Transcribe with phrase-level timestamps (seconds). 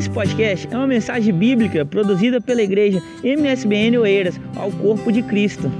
[0.00, 5.70] Esse podcast é uma mensagem bíblica produzida pela igreja MSBN Oeiras ao Corpo de Cristo.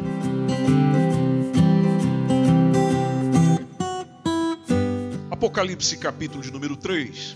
[5.31, 7.35] Apocalipse capítulo de número 3.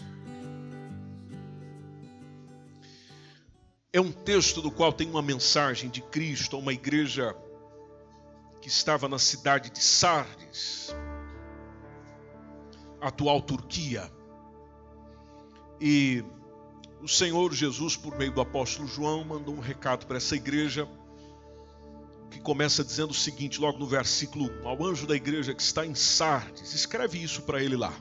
[3.91, 7.35] É um texto do qual tem uma mensagem de Cristo a uma igreja
[8.61, 10.95] que estava na cidade de Sardes,
[13.01, 14.13] atual Turquia.
[15.81, 16.23] E
[17.05, 20.89] o Senhor Jesus, por meio do apóstolo João, mandou um recado para essa igreja
[22.31, 25.85] que começa dizendo o seguinte, logo no versículo 1: Ao anjo da igreja que está
[25.85, 27.93] em Sardes, escreve isso para ele lá.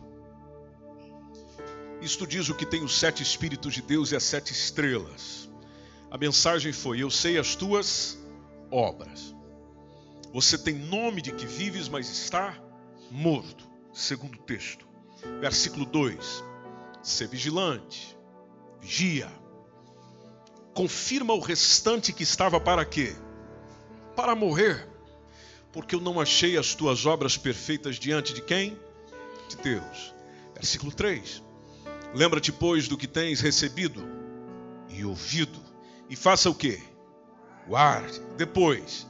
[2.01, 5.49] Isto diz o que tem os sete Espíritos de Deus e as sete estrelas.
[6.09, 8.17] A mensagem foi: Eu sei as tuas
[8.71, 9.35] obras.
[10.33, 12.57] Você tem nome de que vives, mas está
[13.11, 13.67] morto.
[13.91, 14.87] Segundo o texto.
[15.41, 16.41] Versículo 2:
[17.01, 18.17] Ser vigilante,
[18.83, 19.31] vigia.
[20.73, 23.15] Confirma o restante que estava para quê?
[24.15, 24.87] Para morrer.
[25.71, 28.77] Porque eu não achei as tuas obras perfeitas diante de quem?
[29.49, 30.13] De Deus.
[30.53, 31.41] Versículo 3.
[32.13, 34.03] Lembra-te, pois, do que tens recebido
[34.89, 35.59] e ouvido,
[36.09, 36.79] e faça o quê?
[37.67, 38.19] Guarde.
[38.37, 39.07] Depois,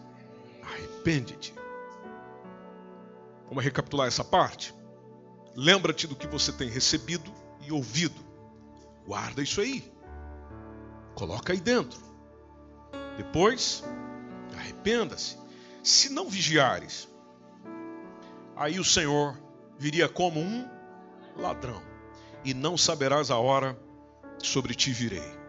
[0.62, 1.54] arrepende-te.
[3.50, 4.74] Vamos recapitular essa parte?
[5.54, 7.30] Lembra-te do que você tem recebido
[7.62, 8.23] e ouvido.
[9.06, 9.92] Guarda isso aí.
[11.16, 12.00] Coloca aí dentro.
[13.18, 13.84] Depois,
[14.58, 15.38] arrependa-se.
[15.84, 17.08] Se não vigiares,
[18.56, 19.38] aí o Senhor
[19.78, 20.68] viria como um
[21.36, 21.82] ladrão,
[22.46, 23.78] e não saberás a hora
[24.38, 25.44] sobre ti virei.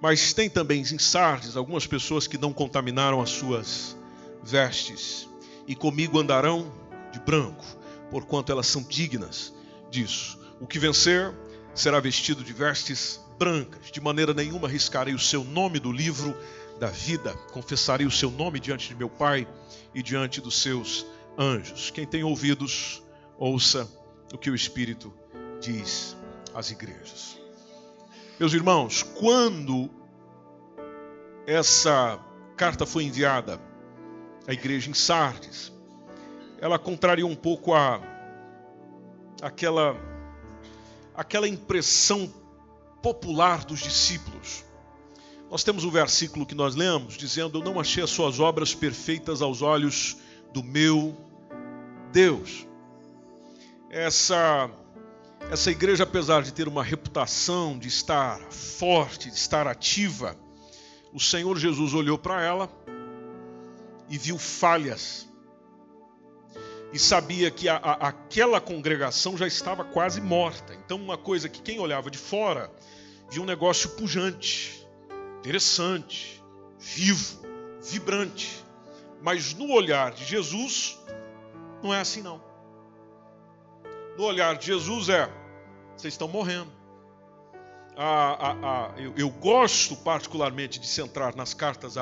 [0.00, 3.96] Mas tem também em Sardes algumas pessoas que não contaminaram as suas
[4.42, 5.28] vestes,
[5.66, 6.70] e comigo andarão
[7.12, 7.64] de branco,
[8.10, 9.54] porquanto elas são dignas
[9.90, 10.38] disso.
[10.60, 11.34] O que vencer
[11.74, 16.36] será vestido de vestes brancas, de maneira nenhuma riscarei o seu nome do livro
[16.78, 19.46] da vida, confessarei o seu nome diante de meu Pai
[19.94, 21.06] e diante dos seus
[21.38, 21.90] anjos.
[21.90, 23.02] Quem tem ouvidos,
[23.38, 23.88] ouça
[24.32, 25.12] o que o Espírito
[25.60, 26.16] diz
[26.54, 27.38] às igrejas.
[28.38, 29.90] Meus irmãos, quando
[31.46, 32.18] essa
[32.56, 33.60] carta foi enviada
[34.46, 35.72] à igreja em Sardes,
[36.60, 38.00] ela contraria um pouco a
[39.42, 40.09] aquela
[41.20, 42.32] aquela impressão
[43.02, 44.64] popular dos discípulos.
[45.50, 49.42] Nós temos o versículo que nós lemos dizendo: Eu não achei as suas obras perfeitas
[49.42, 50.16] aos olhos
[50.50, 51.14] do meu
[52.10, 52.66] Deus.
[53.90, 54.70] Essa
[55.50, 60.34] essa igreja, apesar de ter uma reputação de estar forte, de estar ativa,
[61.12, 62.70] o Senhor Jesus olhou para ela
[64.08, 65.29] e viu falhas
[66.92, 70.74] e sabia que a, a, aquela congregação já estava quase morta.
[70.74, 72.70] Então, uma coisa que quem olhava de fora
[73.30, 74.86] via um negócio pujante,
[75.38, 76.42] interessante,
[76.78, 77.40] vivo,
[77.82, 78.64] vibrante.
[79.22, 80.98] Mas no olhar de Jesus,
[81.82, 82.42] não é assim não.
[84.16, 85.30] No olhar de Jesus é:
[85.96, 86.72] vocês estão morrendo.
[88.96, 91.94] eu, eu, gosto particularmente de centrar nas cartas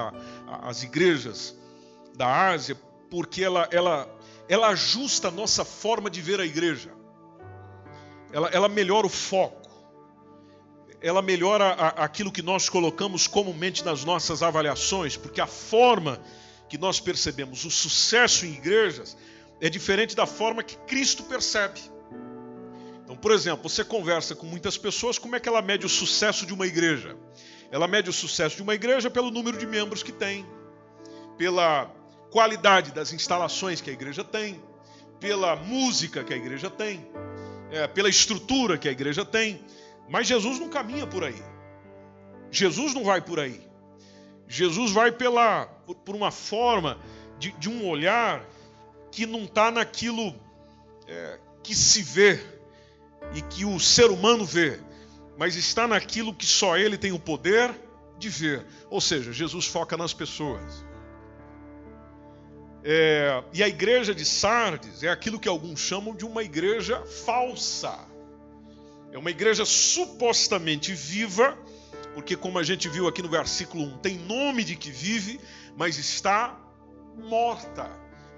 [0.47, 1.55] às igrejas
[2.17, 2.77] da Ásia,
[3.11, 4.18] porque ela, ela
[4.49, 6.91] ela ajusta a nossa forma de ver a igreja.
[8.33, 9.69] Ela, ela melhora o foco.
[11.01, 16.21] Ela melhora a, aquilo que nós colocamos comumente nas nossas avaliações, porque a forma
[16.69, 19.17] que nós percebemos o sucesso em igrejas
[19.61, 21.81] é diferente da forma que Cristo percebe.
[23.05, 26.45] Então, por exemplo, você conversa com muitas pessoas, como é que ela mede o sucesso
[26.45, 27.17] de uma igreja?
[27.71, 30.47] Ela mede o sucesso de uma igreja pelo número de membros que tem,
[31.37, 31.91] pela
[32.31, 34.63] qualidade das instalações que a igreja tem,
[35.21, 37.07] pela música que a igreja tem,
[37.71, 39.65] é, pela estrutura que a igreja tem.
[40.09, 41.43] Mas Jesus não caminha por aí.
[42.51, 43.61] Jesus não vai por aí.
[44.47, 45.67] Jesus vai pela,
[46.05, 46.99] por, uma forma
[47.39, 48.43] de, de, um olhar
[49.13, 50.35] que não está naquilo
[51.07, 52.41] é, que se vê
[53.35, 54.81] e que o ser humano vê,
[55.37, 57.75] mas está naquilo que só ele tem o poder
[58.19, 58.67] de ver.
[58.89, 60.88] Ou seja, Jesus foca nas pessoas.
[62.91, 67.99] É, e a igreja de Sardes é aquilo que alguns chamam de uma igreja falsa.
[69.13, 71.55] É uma igreja supostamente viva,
[72.15, 75.39] porque, como a gente viu aqui no versículo 1, tem nome de que vive,
[75.77, 76.59] mas está
[77.15, 77.91] morta.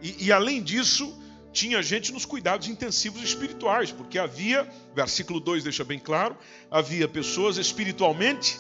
[0.03, 1.17] E, e além disso,
[1.53, 6.37] tinha gente nos cuidados intensivos espirituais, porque havia, versículo 2 deixa bem claro,
[6.69, 8.59] havia pessoas espiritualmente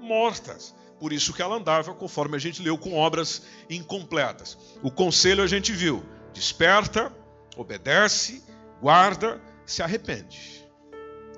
[0.00, 0.72] mortas.
[0.98, 4.56] Por isso que ela andava, conforme a gente leu, com obras incompletas.
[4.82, 7.12] O conselho a gente viu: desperta,
[7.56, 8.42] obedece,
[8.80, 10.64] guarda, se arrepende.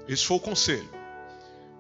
[0.09, 0.89] Esse foi o conselho.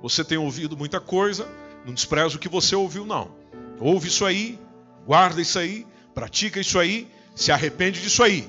[0.02, 1.48] Você tem ouvido muita coisa,
[1.84, 3.36] não despreza o que você ouviu, não.
[3.80, 4.58] Ouve isso aí,
[5.06, 8.48] guarda isso aí, pratica isso aí, se arrepende disso aí.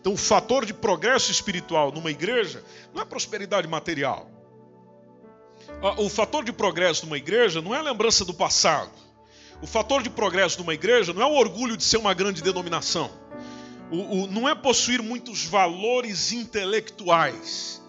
[0.00, 4.28] Então, o fator de progresso espiritual numa igreja não é prosperidade material.
[5.98, 8.92] O fator de progresso numa igreja não é a lembrança do passado.
[9.60, 13.10] O fator de progresso numa igreja não é o orgulho de ser uma grande denominação.
[13.90, 17.82] O, o, não é possuir muitos valores intelectuais.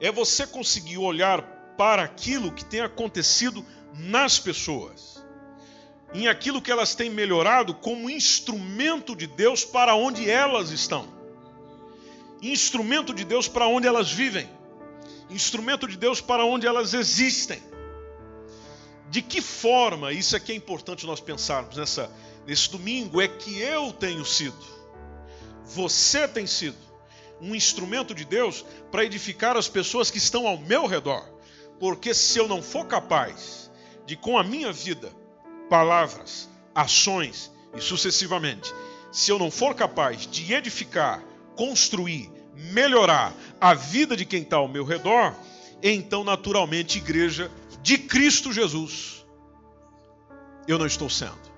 [0.00, 1.42] É você conseguir olhar
[1.76, 5.24] para aquilo que tem acontecido nas pessoas,
[6.14, 11.08] em aquilo que elas têm melhorado como instrumento de Deus para onde elas estão,
[12.40, 14.48] instrumento de Deus para onde elas vivem,
[15.30, 17.62] instrumento de Deus para onde elas existem.
[19.10, 22.10] De que forma, isso aqui é importante nós pensarmos nessa,
[22.46, 24.56] nesse domingo, é que eu tenho sido,
[25.64, 26.76] você tem sido,
[27.40, 31.22] um instrumento de Deus para edificar as pessoas que estão ao meu redor.
[31.78, 33.70] Porque se eu não for capaz
[34.06, 35.12] de, com a minha vida,
[35.68, 38.72] palavras, ações e sucessivamente,
[39.12, 41.22] se eu não for capaz de edificar,
[41.54, 45.34] construir, melhorar a vida de quem está ao meu redor,
[45.82, 47.50] então, naturalmente, igreja
[47.82, 49.24] de Cristo Jesus,
[50.66, 51.55] eu não estou sendo.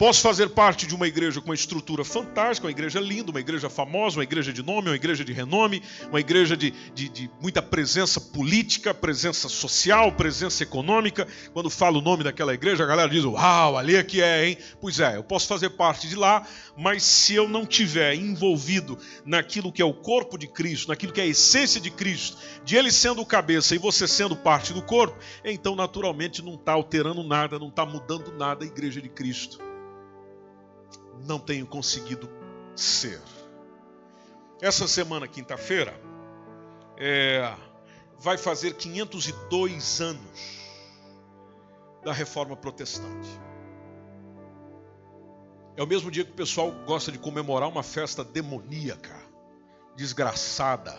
[0.00, 3.68] Posso fazer parte de uma igreja com uma estrutura fantástica, uma igreja linda, uma igreja
[3.68, 7.60] famosa, uma igreja de nome, uma igreja de renome, uma igreja de, de, de muita
[7.60, 11.28] presença política, presença social, presença econômica.
[11.52, 14.56] Quando falo o nome daquela igreja, a galera diz: Uau, ali é que é, hein?
[14.80, 16.46] Pois é, eu posso fazer parte de lá,
[16.78, 21.20] mas se eu não tiver envolvido naquilo que é o corpo de Cristo, naquilo que
[21.20, 24.80] é a essência de Cristo, de Ele sendo o cabeça e você sendo parte do
[24.80, 29.68] corpo, então naturalmente não está alterando nada, não está mudando nada a igreja de Cristo
[31.26, 32.28] não tenho conseguido
[32.74, 33.20] ser.
[34.60, 35.98] Essa semana, quinta-feira,
[36.96, 37.54] é,
[38.18, 40.60] vai fazer 502 anos
[42.04, 43.28] da reforma protestante.
[45.76, 49.16] É o mesmo dia que o pessoal gosta de comemorar uma festa demoníaca,
[49.96, 50.94] desgraçada,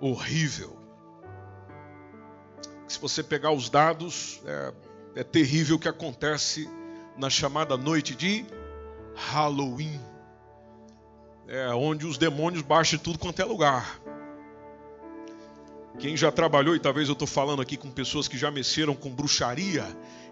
[0.00, 0.78] horrível.
[2.88, 6.68] Se você pegar os dados, é, é terrível o que acontece
[7.16, 8.44] na chamada noite de
[9.14, 10.00] Halloween.
[11.46, 14.00] É onde os demônios baixam tudo quanto é lugar.
[15.98, 19.10] Quem já trabalhou, e talvez eu estou falando aqui com pessoas que já mexeram com
[19.10, 19.84] bruxaria,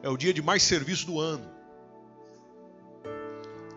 [0.02, 1.46] é o dia de mais serviço do ano.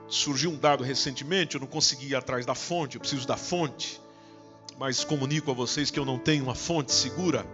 [0.07, 3.99] Surgiu um dado recentemente, eu não consegui ir atrás da fonte, eu preciso da fonte,
[4.77, 7.45] mas comunico a vocês que eu não tenho uma fonte segura.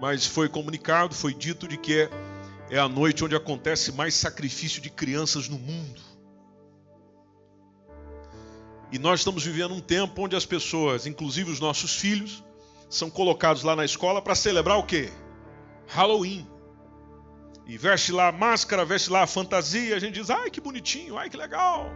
[0.00, 2.10] Mas foi comunicado, foi dito de que é
[2.70, 6.00] é a noite onde acontece mais sacrifício de crianças no mundo.
[8.90, 12.42] E nós estamos vivendo um tempo onde as pessoas, inclusive os nossos filhos,
[12.88, 15.10] são colocados lá na escola para celebrar o quê?
[15.86, 16.46] Halloween.
[17.66, 21.18] E veste lá a máscara, veste lá a fantasia, a gente diz, ai que bonitinho,
[21.18, 21.90] ai que legal,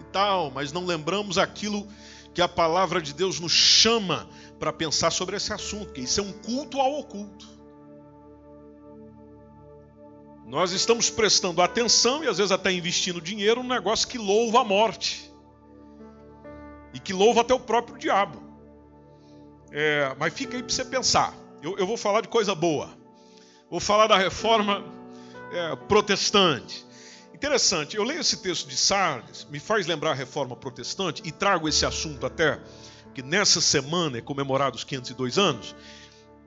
[0.00, 1.86] e tal, mas não lembramos aquilo
[2.32, 4.26] que a palavra de Deus nos chama
[4.58, 7.59] para pensar sobre esse assunto, que isso é um culto ao oculto.
[10.50, 14.64] Nós estamos prestando atenção e às vezes até investindo dinheiro num negócio que louva a
[14.64, 15.32] morte.
[16.92, 18.42] E que louva até o próprio diabo.
[19.70, 21.32] É, mas fica aí para você pensar.
[21.62, 22.90] Eu, eu, vou falar de coisa boa.
[23.70, 24.84] Vou falar da reforma
[25.52, 26.84] é, protestante.
[27.32, 31.68] Interessante, eu leio esse texto de Sardes, me faz lembrar a reforma protestante e trago
[31.68, 32.60] esse assunto até
[33.14, 35.76] que nessa semana é comemorado os 502 anos,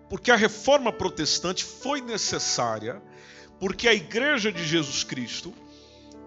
[0.10, 3.02] porque a reforma protestante foi necessária
[3.60, 5.54] porque a igreja de Jesus Cristo,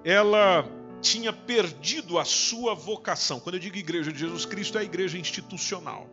[0.04, 0.68] ela
[1.00, 3.38] tinha perdido a sua vocação.
[3.38, 6.08] Quando eu digo igreja de Jesus Cristo, é a igreja institucional,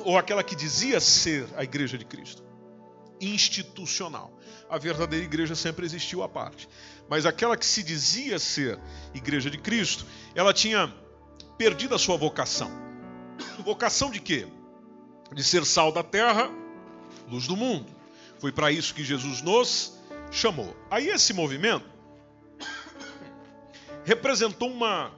[0.00, 2.42] ou aquela que dizia ser a igreja de Cristo.
[3.20, 4.32] Institucional.
[4.68, 6.68] A verdadeira igreja sempre existiu à parte.
[7.08, 8.78] Mas aquela que se dizia ser
[9.14, 10.92] igreja de Cristo, ela tinha
[11.56, 12.70] perdido a sua vocação.
[13.64, 14.46] Vocação de quê?
[15.32, 16.50] De ser sal da terra,
[17.28, 17.86] luz do mundo.
[18.38, 19.95] Foi para isso que Jesus nos
[20.30, 20.76] chamou.
[20.90, 21.96] Aí esse movimento
[24.04, 25.12] representou uma,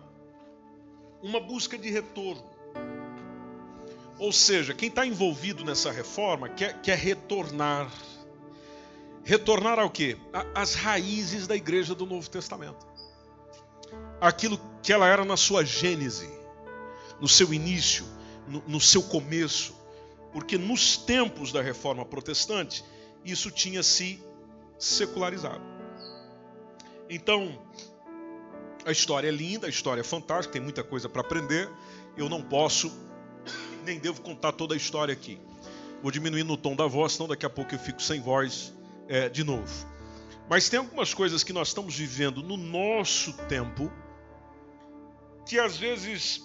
[1.22, 2.44] uma busca de retorno.
[4.18, 7.90] Ou seja, quem está envolvido nessa reforma quer, quer retornar.
[9.22, 10.16] Retornar ao quê?
[10.54, 12.86] As raízes da igreja do Novo Testamento.
[14.20, 16.28] Aquilo que ela era na sua gênese,
[17.20, 18.04] no seu início,
[18.48, 19.76] no, no seu começo.
[20.32, 22.84] Porque nos tempos da reforma protestante,
[23.24, 24.20] isso tinha se
[24.78, 25.62] secularizado.
[27.10, 27.58] Então,
[28.84, 31.68] a história é linda, a história é fantástica, tem muita coisa para aprender.
[32.16, 32.92] Eu não posso,
[33.84, 35.40] nem devo contar toda a história aqui.
[36.02, 38.72] Vou diminuindo o tom da voz, senão daqui a pouco eu fico sem voz
[39.08, 39.86] é, de novo.
[40.48, 43.92] Mas tem algumas coisas que nós estamos vivendo no nosso tempo
[45.44, 46.42] que às vezes,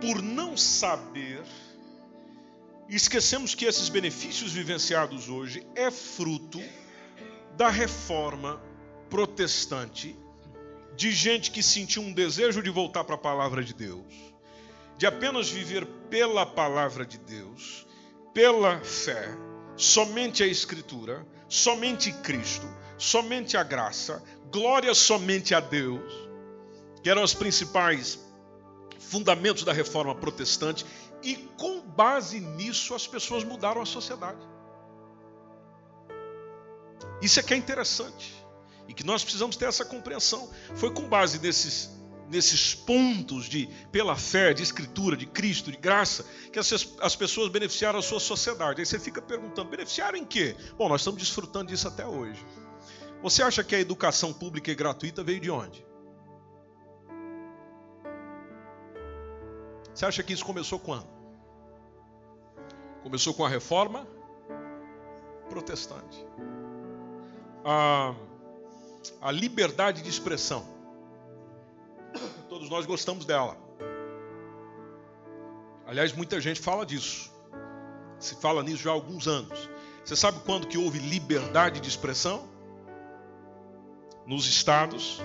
[0.00, 1.42] por não saber,
[2.88, 6.60] esquecemos que esses benefícios vivenciados hoje é fruto
[7.56, 8.60] da reforma
[9.08, 10.16] protestante,
[10.94, 14.04] de gente que sentiu um desejo de voltar para a palavra de Deus,
[14.98, 17.86] de apenas viver pela palavra de Deus,
[18.34, 19.28] pela fé,
[19.76, 22.66] somente a Escritura, somente Cristo,
[22.98, 26.28] somente a graça, glória somente a Deus,
[27.02, 28.18] que eram os principais
[28.98, 30.84] fundamentos da reforma protestante,
[31.22, 34.55] e com base nisso as pessoas mudaram a sociedade.
[37.22, 38.34] Isso é que é interessante
[38.88, 40.50] e que nós precisamos ter essa compreensão.
[40.74, 41.96] Foi com base nesses
[42.28, 47.48] nesses pontos de pela fé, de escritura, de Cristo, de graça, que as, as pessoas
[47.50, 48.80] beneficiaram a sua sociedade.
[48.80, 50.56] Aí você fica perguntando, beneficiaram em quê?
[50.76, 52.44] Bom, nós estamos desfrutando disso até hoje.
[53.22, 55.86] Você acha que a educação pública e gratuita veio de onde?
[59.94, 61.08] Você acha que isso começou quando?
[63.02, 64.06] Começou com a reforma
[65.48, 66.26] protestante.
[67.66, 68.14] A,
[69.20, 70.64] a liberdade de expressão.
[72.48, 73.56] Todos nós gostamos dela.
[75.84, 77.30] Aliás, muita gente fala disso.
[78.18, 79.68] Se fala nisso já há alguns anos.
[80.04, 82.48] Você sabe quando que houve liberdade de expressão?
[84.24, 85.20] Nos estados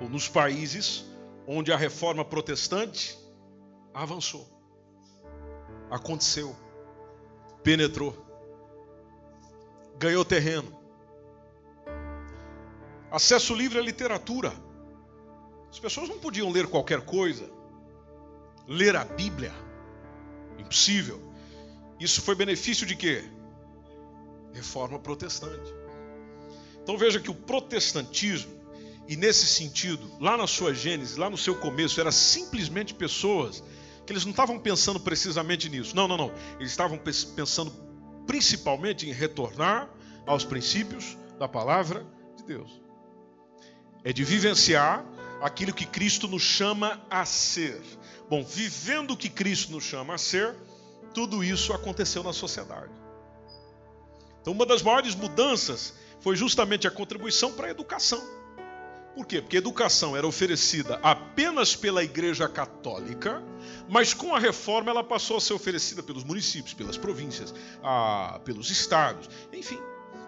[0.00, 1.04] ou nos países
[1.46, 3.18] onde a reforma protestante
[3.92, 4.46] avançou,
[5.90, 6.54] aconteceu,
[7.62, 8.16] penetrou,
[9.98, 10.83] ganhou terreno.
[13.14, 14.52] Acesso livre à literatura.
[15.70, 17.48] As pessoas não podiam ler qualquer coisa,
[18.66, 19.54] ler a Bíblia,
[20.58, 21.22] impossível.
[22.00, 23.22] Isso foi benefício de quê?
[24.52, 25.72] Reforma protestante.
[26.82, 28.52] Então veja que o protestantismo,
[29.06, 33.62] e nesse sentido, lá na sua gênese, lá no seu começo, era simplesmente pessoas
[34.04, 35.94] que eles não estavam pensando precisamente nisso.
[35.94, 36.32] Não, não, não.
[36.58, 37.70] Eles estavam pensando
[38.26, 39.88] principalmente em retornar
[40.26, 42.04] aos princípios da palavra
[42.36, 42.83] de Deus.
[44.04, 45.04] É de vivenciar
[45.40, 47.80] aquilo que Cristo nos chama a ser.
[48.28, 50.54] Bom, vivendo o que Cristo nos chama a ser,
[51.12, 52.92] tudo isso aconteceu na sociedade.
[54.40, 58.22] Então, uma das maiores mudanças foi justamente a contribuição para a educação.
[59.14, 59.40] Por quê?
[59.40, 63.42] Porque a educação era oferecida apenas pela Igreja Católica,
[63.88, 68.70] mas com a reforma ela passou a ser oferecida pelos municípios, pelas províncias, a, pelos
[68.70, 69.78] estados, enfim.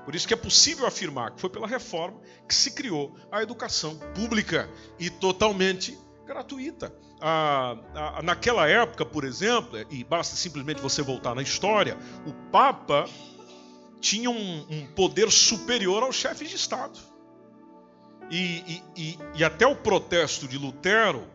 [0.07, 3.99] Por isso que é possível afirmar que foi pela reforma que se criou a educação
[4.15, 4.71] pública
[5.01, 6.95] e totalmente gratuita.
[8.23, 13.09] naquela época, por exemplo, e basta simplesmente você voltar na história, o Papa
[14.01, 17.01] tinha um, um poder superior aos chefes de Estado.
[18.31, 21.27] E, e, e, até o protesto de Lutero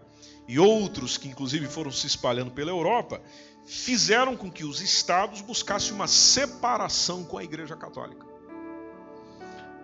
[0.47, 3.21] e outros que inclusive foram se espalhando pela Europa
[3.65, 8.30] fizeram com que os estados buscassem uma separação com a Igreja Católica.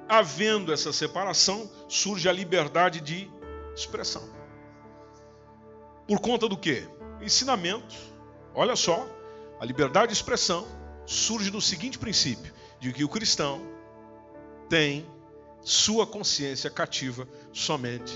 [0.10, 3.30] Havendo essa separação, surge a liberdade de
[3.76, 4.24] expressão.
[6.08, 6.88] Por conta do quê?
[7.22, 7.96] Ensinamento.
[8.56, 9.08] Olha só,
[9.60, 10.66] a liberdade de expressão
[11.06, 13.62] surge do seguinte princípio: de que o cristão
[14.70, 15.06] tem
[15.62, 18.14] sua consciência cativa somente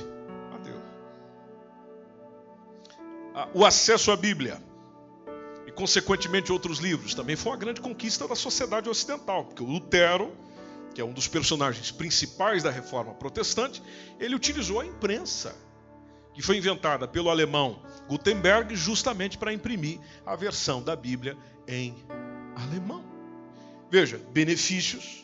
[0.54, 0.84] a Deus.
[3.54, 4.62] O acesso à Bíblia
[5.68, 10.32] e, consequentemente, outros livros também foi uma grande conquista da sociedade ocidental, porque o Lutero,
[10.94, 13.82] que é um dos personagens principais da reforma protestante,
[14.20, 15.56] ele utilizou a imprensa,
[16.34, 21.96] que foi inventada pelo alemão Gutenberg justamente para imprimir a versão da Bíblia em
[22.56, 23.04] alemão.
[23.90, 25.22] Veja, benefícios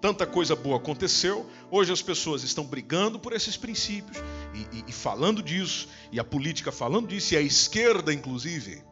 [0.00, 4.18] Tanta coisa boa aconteceu, hoje as pessoas estão brigando por esses princípios
[4.54, 8.84] e, e, e falando disso, e a política falando disso, e a esquerda, inclusive,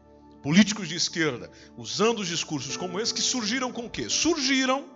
[0.43, 4.09] políticos de esquerda, usando os discursos como esse, que surgiram com o quê?
[4.09, 4.87] Surgiram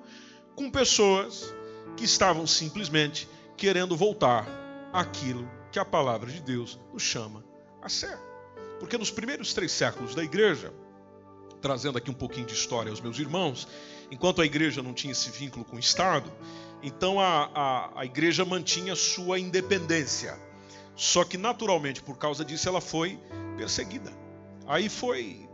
[0.58, 1.54] com pessoas
[1.96, 4.44] que estavam simplesmente querendo voltar
[4.92, 7.44] àquilo que a palavra de Deus nos chama
[7.80, 8.18] a ser.
[8.80, 10.74] Porque nos primeiros três séculos da igreja,
[11.62, 13.68] trazendo aqui um pouquinho de história aos meus irmãos,
[14.10, 16.28] enquanto a igreja não tinha esse vínculo com o Estado,
[16.82, 20.36] então a, a, a igreja mantinha sua independência.
[20.96, 23.16] Só que naturalmente, por causa disso, ela foi
[23.56, 24.12] perseguida.
[24.66, 25.47] Aí foi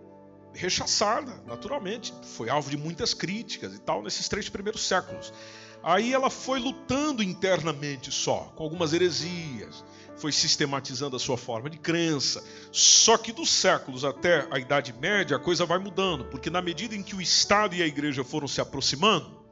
[0.55, 5.33] rechaçada, naturalmente, foi alvo de muitas críticas e tal nesses três primeiros séculos.
[5.83, 9.85] Aí ela foi lutando internamente só, com algumas heresias,
[10.17, 12.43] foi sistematizando a sua forma de crença.
[12.73, 16.95] Só que dos séculos até a Idade Média a coisa vai mudando, porque na medida
[16.95, 19.44] em que o Estado e a Igreja foram se aproximando,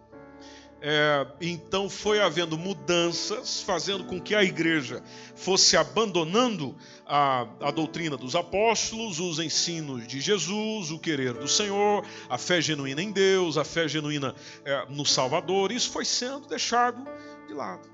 [0.84, 5.00] é, então foi havendo mudanças, fazendo com que a igreja
[5.36, 6.74] fosse abandonando
[7.06, 12.60] a, a, doutrina dos apóstolos, os ensinos de Jesus, o querer do Senhor, a fé
[12.60, 14.34] genuína em Deus, a fé genuína
[14.64, 15.70] é, no Salvador.
[15.70, 17.06] Isso foi sendo deixado
[17.46, 17.88] de lado.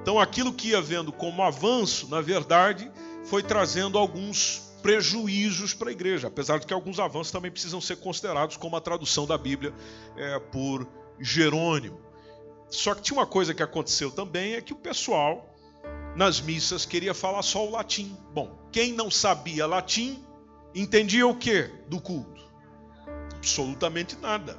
[0.00, 2.90] Então aquilo que ia vendo como avanço, na verdade,
[3.24, 7.96] foi trazendo alguns prejuízos para a igreja, apesar de que alguns avanços também precisam ser
[7.96, 9.74] considerados como a tradução da Bíblia
[10.16, 10.88] é, por
[11.20, 12.00] Jerônimo.
[12.68, 15.48] Só que tinha uma coisa que aconteceu também, é que o pessoal
[16.16, 18.16] nas missas queria falar só o latim.
[18.32, 20.24] Bom, quem não sabia latim,
[20.74, 22.42] entendia o que do culto?
[23.34, 24.56] Absolutamente nada.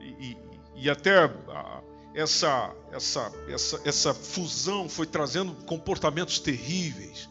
[0.00, 0.38] E, e,
[0.76, 1.82] e até a,
[2.14, 7.28] essa, essa, essa, essa fusão foi trazendo comportamentos terríveis.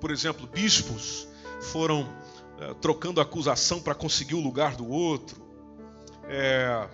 [0.00, 1.26] Por exemplo, bispos
[1.72, 2.06] foram
[2.58, 5.42] é, trocando acusação para conseguir o lugar do outro.
[6.28, 6.88] É,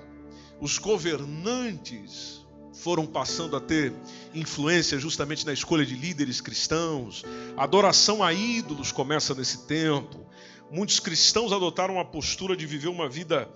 [0.60, 3.92] os governantes foram passando a ter
[4.34, 7.24] influência justamente na escolha de líderes cristãos.
[7.56, 10.26] A adoração a ídolos começa nesse tempo.
[10.70, 13.48] Muitos cristãos adotaram a postura de viver uma vida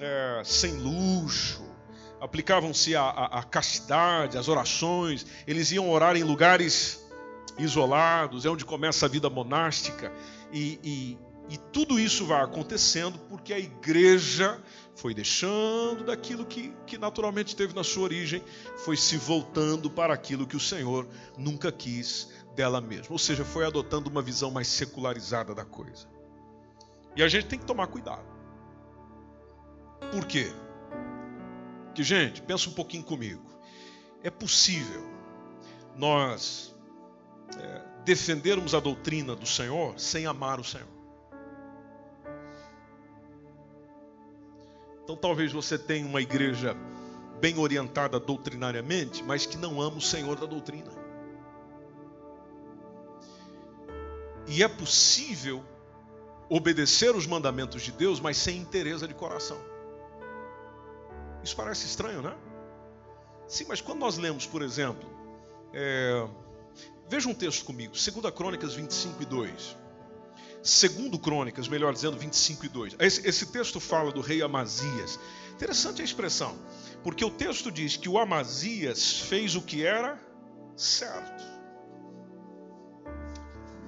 [0.00, 1.62] é, sem luxo,
[2.20, 7.04] aplicavam-se à castidade, às orações, eles iam orar em lugares
[7.58, 10.10] isolados, é onde começa a vida monástica,
[10.52, 11.18] e, e,
[11.50, 14.58] e tudo isso vai acontecendo porque a igreja
[14.94, 18.42] foi deixando daquilo que, que naturalmente teve na sua origem,
[18.84, 23.08] foi se voltando para aquilo que o Senhor nunca quis dela mesma.
[23.10, 26.08] Ou seja, foi adotando uma visão mais secularizada da coisa.
[27.16, 28.24] E a gente tem que tomar cuidado.
[30.12, 30.52] Por quê?
[31.94, 33.42] Que, gente, pensa um pouquinho comigo.
[34.22, 35.08] É possível
[35.96, 36.74] nós
[37.56, 40.93] é, defendermos a doutrina do Senhor sem amar o Senhor.
[45.04, 46.74] Então talvez você tenha uma igreja
[47.40, 50.90] bem orientada doutrinariamente, mas que não ama o Senhor da doutrina.
[54.46, 55.62] E é possível
[56.48, 59.58] obedecer os mandamentos de Deus, mas sem interesse de coração.
[61.42, 62.34] Isso parece estranho, né?
[63.46, 65.08] Sim, mas quando nós lemos, por exemplo,
[65.72, 66.26] é...
[67.08, 69.83] veja um texto comigo, 2 Crônicas 25 e 2.
[70.64, 72.96] Segundo Crônicas, melhor dizendo, 25 e 2.
[72.98, 75.20] Esse, esse texto fala do rei Amazias.
[75.52, 76.58] Interessante a expressão,
[77.02, 80.18] porque o texto diz que o Amazias fez o que era
[80.74, 81.44] certo.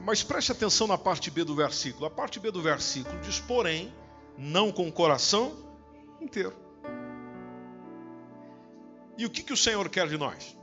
[0.05, 2.05] Mas preste atenção na parte B do versículo.
[2.05, 3.91] A parte B do versículo diz, porém,
[4.37, 5.57] não com o coração
[6.21, 6.55] inteiro.
[9.17, 10.55] E o que, que o Senhor quer de nós?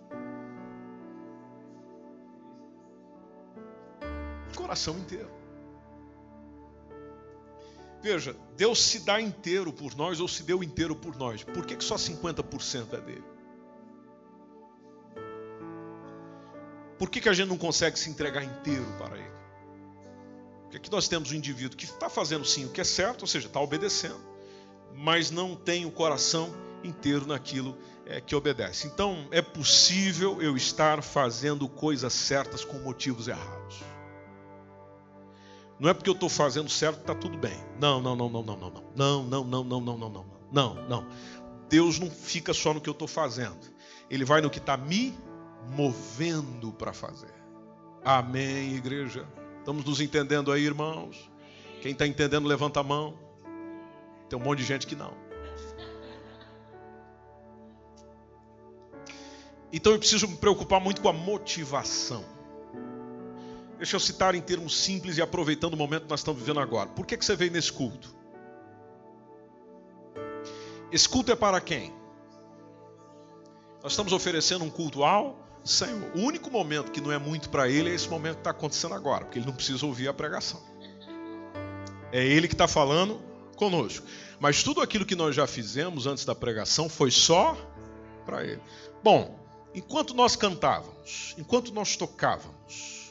[4.55, 5.42] Coração inteiro.
[8.03, 11.41] Veja, Deus se dá inteiro por nós ou se deu inteiro por nós.
[11.41, 13.23] Por que, que só 50% é dele?
[16.99, 19.31] Por que, que a gente não consegue se entregar inteiro para ele?
[20.63, 23.27] Porque aqui nós temos um indivíduo que está fazendo sim o que é certo, ou
[23.27, 24.19] seja, está obedecendo,
[24.93, 28.85] mas não tem o coração inteiro naquilo é, que obedece.
[28.85, 33.92] Então, é possível eu estar fazendo coisas certas com motivos errados.
[35.83, 37.61] Não é porque eu estou fazendo certo que está tudo bem.
[37.77, 38.83] Não, não, não, não, não, não, não.
[38.95, 40.87] Não, não, não, não, não, não, não.
[40.87, 41.07] Não.
[41.67, 43.59] Deus não fica só no que eu estou fazendo.
[44.09, 45.13] Ele vai no que está me
[45.75, 47.33] movendo para fazer.
[48.01, 49.27] Amém, igreja.
[49.59, 51.29] Estamos nos entendendo aí, irmãos?
[51.81, 53.19] Quem está entendendo, levanta a mão.
[54.29, 55.13] Tem um monte de gente que não.
[59.73, 62.23] Então eu preciso me preocupar muito com a motivação.
[63.83, 66.87] Deixa eu citar em termos simples e aproveitando o momento que nós estamos vivendo agora.
[66.91, 68.15] Por que, que você veio nesse culto?
[70.89, 71.93] Esse culto é para quem?
[73.83, 76.09] Nós estamos oferecendo um culto ao Senhor.
[76.15, 78.95] O único momento que não é muito para Ele é esse momento que está acontecendo
[78.95, 80.63] agora, porque Ele não precisa ouvir a pregação.
[82.09, 83.21] É Ele que está falando
[83.57, 84.07] conosco.
[84.39, 87.57] Mas tudo aquilo que nós já fizemos antes da pregação foi só
[88.25, 88.61] para Ele.
[89.03, 89.37] Bom,
[89.75, 93.02] enquanto nós cantávamos, enquanto nós tocávamos,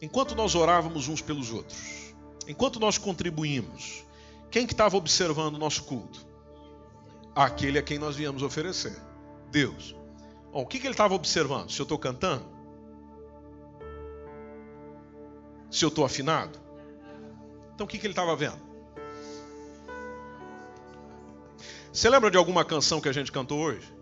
[0.00, 2.14] enquanto nós orávamos uns pelos outros,
[2.46, 4.04] enquanto nós contribuímos,
[4.50, 6.26] quem que estava observando o nosso culto?
[7.34, 8.96] Aquele a quem nós viemos oferecer,
[9.50, 9.96] Deus.
[10.52, 11.70] Bom, o que, que ele estava observando?
[11.70, 12.44] Se eu estou cantando?
[15.70, 16.58] Se eu estou afinado?
[17.74, 18.62] Então o que, que ele estava vendo?
[21.92, 23.93] Você lembra de alguma canção que a gente cantou hoje?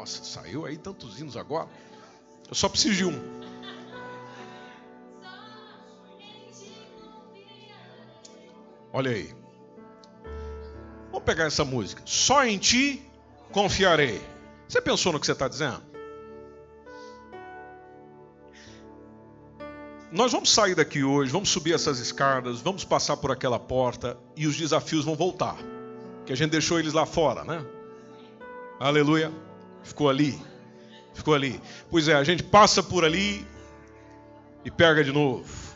[0.00, 1.68] Nossa, saiu aí tantos hinos agora.
[2.48, 3.20] Eu só preciso de um.
[8.94, 9.34] Olha aí.
[11.10, 12.00] Vamos pegar essa música.
[12.06, 13.02] Só em ti
[13.52, 14.22] confiarei.
[14.66, 15.82] Você pensou no que você está dizendo?
[20.10, 24.46] Nós vamos sair daqui hoje, vamos subir essas escadas, vamos passar por aquela porta e
[24.46, 25.58] os desafios vão voltar.
[26.24, 27.62] Que a gente deixou eles lá fora, né?
[28.80, 29.49] Aleluia.
[29.82, 30.40] Ficou ali.
[31.14, 31.60] Ficou ali.
[31.90, 33.46] Pois é, a gente passa por ali
[34.64, 35.70] e pega de novo.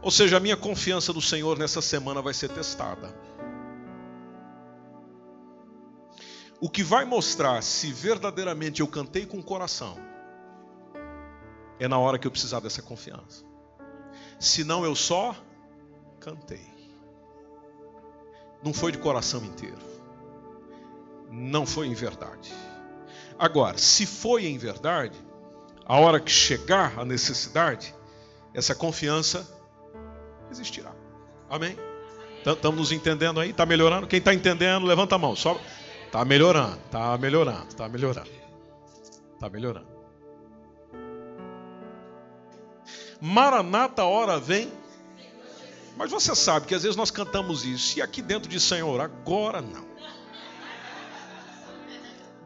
[0.00, 3.14] Ou seja, a minha confiança no Senhor nessa semana vai ser testada.
[6.60, 9.98] O que vai mostrar se verdadeiramente eu cantei com o coração
[11.78, 13.44] é na hora que eu precisar dessa confiança.
[14.38, 15.34] Senão eu só
[16.20, 16.64] cantei.
[18.62, 19.91] Não foi de coração inteiro.
[21.34, 22.52] Não foi em verdade.
[23.38, 25.16] Agora, se foi em verdade,
[25.86, 27.94] a hora que chegar a necessidade,
[28.52, 29.48] essa confiança
[30.50, 30.92] existirá.
[31.48, 31.76] Amém?
[32.44, 33.50] Estamos nos entendendo aí?
[33.50, 34.06] Está melhorando?
[34.06, 35.32] Quem está entendendo, levanta a mão.
[35.32, 38.30] Está melhorando, está melhorando, está melhorando.
[39.32, 39.86] Está melhorando.
[43.20, 44.70] Maranata, hora vem.
[45.96, 49.62] Mas você sabe que às vezes nós cantamos isso, e aqui dentro de Senhor, agora
[49.62, 49.91] não.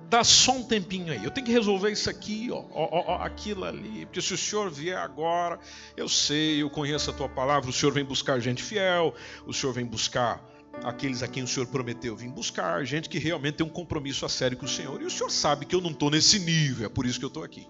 [0.09, 1.25] Dá só um tempinho aí.
[1.25, 4.07] Eu tenho que resolver isso aqui, ó, ó, ó, aquilo ali.
[4.07, 5.59] Porque se o Senhor vier agora,
[5.97, 7.69] eu sei, eu conheço a tua palavra.
[7.69, 9.15] O Senhor vem buscar gente fiel,
[9.47, 10.41] o Senhor vem buscar
[10.85, 14.29] aqueles a quem o Senhor prometeu vir buscar, gente que realmente tem um compromisso a
[14.29, 15.01] sério com o Senhor.
[15.01, 17.29] E o Senhor sabe que eu não estou nesse nível, é por isso que eu
[17.29, 17.67] estou aqui.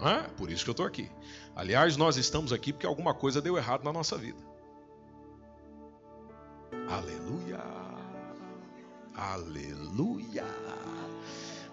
[0.00, 1.10] É por isso que eu estou aqui.
[1.56, 4.38] Aliás, nós estamos aqui porque alguma coisa deu errado na nossa vida.
[6.88, 7.77] Aleluia.
[9.18, 10.44] Aleluia.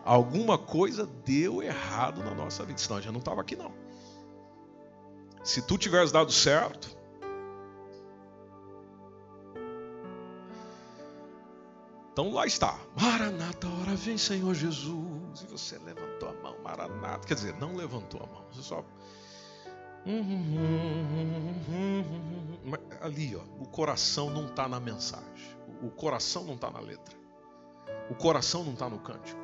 [0.03, 3.71] Alguma coisa deu errado na nossa vida, senão já não estava aqui não.
[5.43, 6.95] Se tu tivesse dado certo,
[12.15, 12.79] Então lá está.
[12.97, 15.41] Maranata, hora vem, Senhor Jesus.
[15.41, 17.27] E você levantou a mão, Maranata.
[17.27, 18.45] Quer dizer, não levantou a mão.
[18.53, 18.85] Você só.
[23.01, 25.57] Ali, ó, o coração não está na mensagem.
[25.83, 27.24] O coração não está na letra.
[28.09, 29.39] O coração não está no cântico.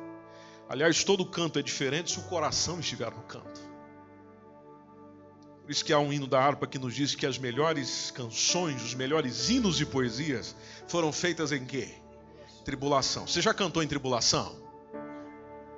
[0.68, 3.60] Aliás, todo canto é diferente se o coração estiver no canto.
[5.62, 8.82] Por isso que há um hino da harpa que nos diz que as melhores canções,
[8.82, 10.56] os melhores hinos e poesias
[10.88, 11.88] foram feitas em quê?
[12.64, 13.26] Tribulação.
[13.26, 14.56] Você já cantou em tribulação?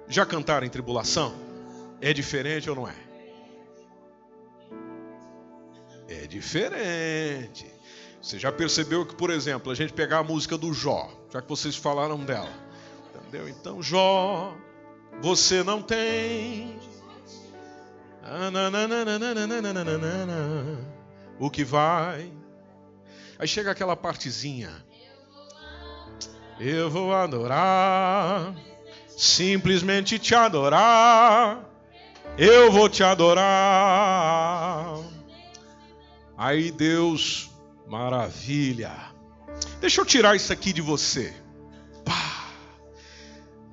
[0.09, 1.35] Já cantaram em tribulação?
[2.01, 2.97] É diferente ou não é?
[6.09, 7.67] É diferente.
[8.21, 11.49] Você já percebeu que, por exemplo, a gente pegar a música do Jó, já que
[11.49, 12.64] vocês falaram dela,
[13.35, 13.49] entendeu?
[13.49, 14.57] Então, Jó,
[15.21, 16.79] você não tem
[21.39, 22.33] o que vai.
[23.39, 24.71] Aí chega aquela partezinha.
[26.61, 28.55] Eu vou adorar,
[29.09, 31.69] simplesmente te adorar.
[32.39, 33.45] Eu vou te adorar.
[36.37, 37.51] Aí Deus,
[37.87, 38.93] maravilha.
[39.81, 41.44] Deixa eu tirar isso aqui de você.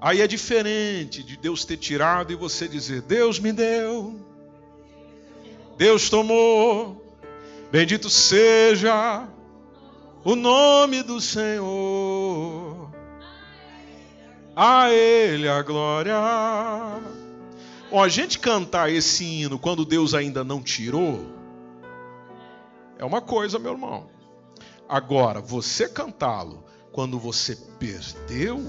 [0.01, 4.19] Aí é diferente de Deus ter tirado e você dizer: Deus me deu,
[5.77, 7.05] Deus tomou,
[7.71, 9.27] bendito seja
[10.23, 12.89] o nome do Senhor.
[14.55, 16.15] A Ele a glória.
[17.89, 21.39] Bom, a gente cantar esse hino quando Deus ainda não tirou
[23.01, 24.07] é uma coisa, meu irmão.
[24.87, 28.61] Agora, você cantá-lo quando você perdeu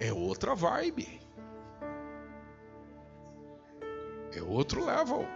[0.00, 1.20] é outra vibe.
[4.32, 5.26] É outro level.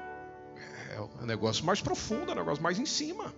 [0.90, 3.33] É um negócio mais profundo, é um negócio mais em cima.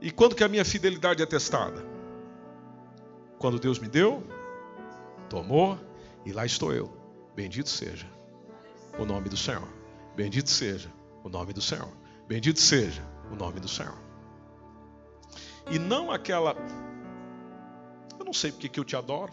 [0.00, 1.84] E quando que a minha fidelidade é testada?
[3.38, 4.22] Quando Deus me deu,
[5.28, 5.78] tomou,
[6.24, 6.90] e lá estou eu.
[7.34, 8.06] Bendito seja
[8.98, 9.68] o nome do Senhor.
[10.16, 11.88] Bendito seja o nome do Senhor.
[12.26, 13.98] Bendito seja o nome do Senhor.
[15.70, 16.54] E não aquela.
[18.30, 19.32] Não sei porque que eu te adoro.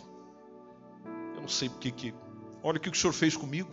[1.36, 2.15] Eu não sei porque que.
[2.63, 3.69] Olha o que o Senhor fez comigo.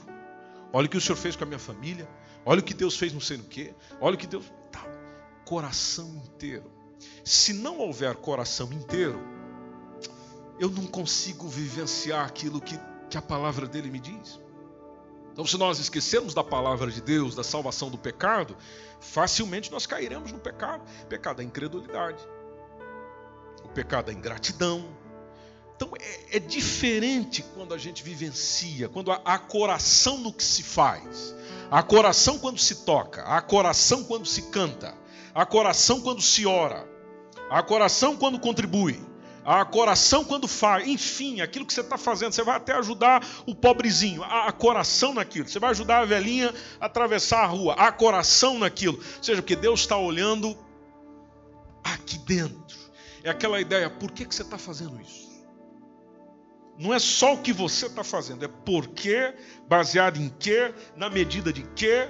[0.70, 2.06] Olha o que o Senhor fez com a minha família.
[2.44, 3.74] Olha o que Deus fez não sei no que.
[4.02, 4.44] Olha o que Deus.
[4.70, 4.84] Tá.
[5.46, 6.70] Coração inteiro.
[7.24, 9.18] Se não houver coração inteiro,
[10.60, 14.38] eu não consigo vivenciar aquilo que, que a palavra dele me diz.
[15.32, 18.54] Então, se nós esquecermos da palavra de Deus, da salvação do pecado,
[19.00, 20.84] facilmente nós cairemos no pecado.
[21.04, 22.22] O pecado da incredulidade,
[23.64, 25.02] o pecado da ingratidão.
[25.84, 30.62] Então, é, é diferente quando a gente vivencia, quando há, há coração no que se
[30.62, 31.34] faz,
[31.70, 34.96] há coração quando se toca, há coração quando se canta,
[35.34, 36.88] há coração quando se ora,
[37.50, 38.98] há coração quando contribui
[39.46, 43.54] a coração quando faz, enfim, aquilo que você está fazendo, você vai até ajudar o
[43.54, 48.58] pobrezinho, a coração naquilo, você vai ajudar a velhinha a atravessar a rua, a coração
[48.58, 50.56] naquilo, ou seja, porque Deus está olhando
[51.84, 52.78] aqui dentro,
[53.22, 55.33] é aquela ideia, por que, que você está fazendo isso?
[56.78, 59.34] Não é só o que você está fazendo, é por quê,
[59.68, 62.08] baseado em quê, na medida de quê,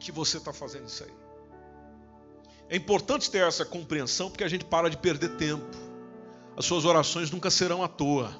[0.00, 1.12] que você está fazendo isso aí.
[2.68, 5.88] É importante ter essa compreensão porque a gente para de perder tempo
[6.58, 8.34] as suas orações nunca serão à toa.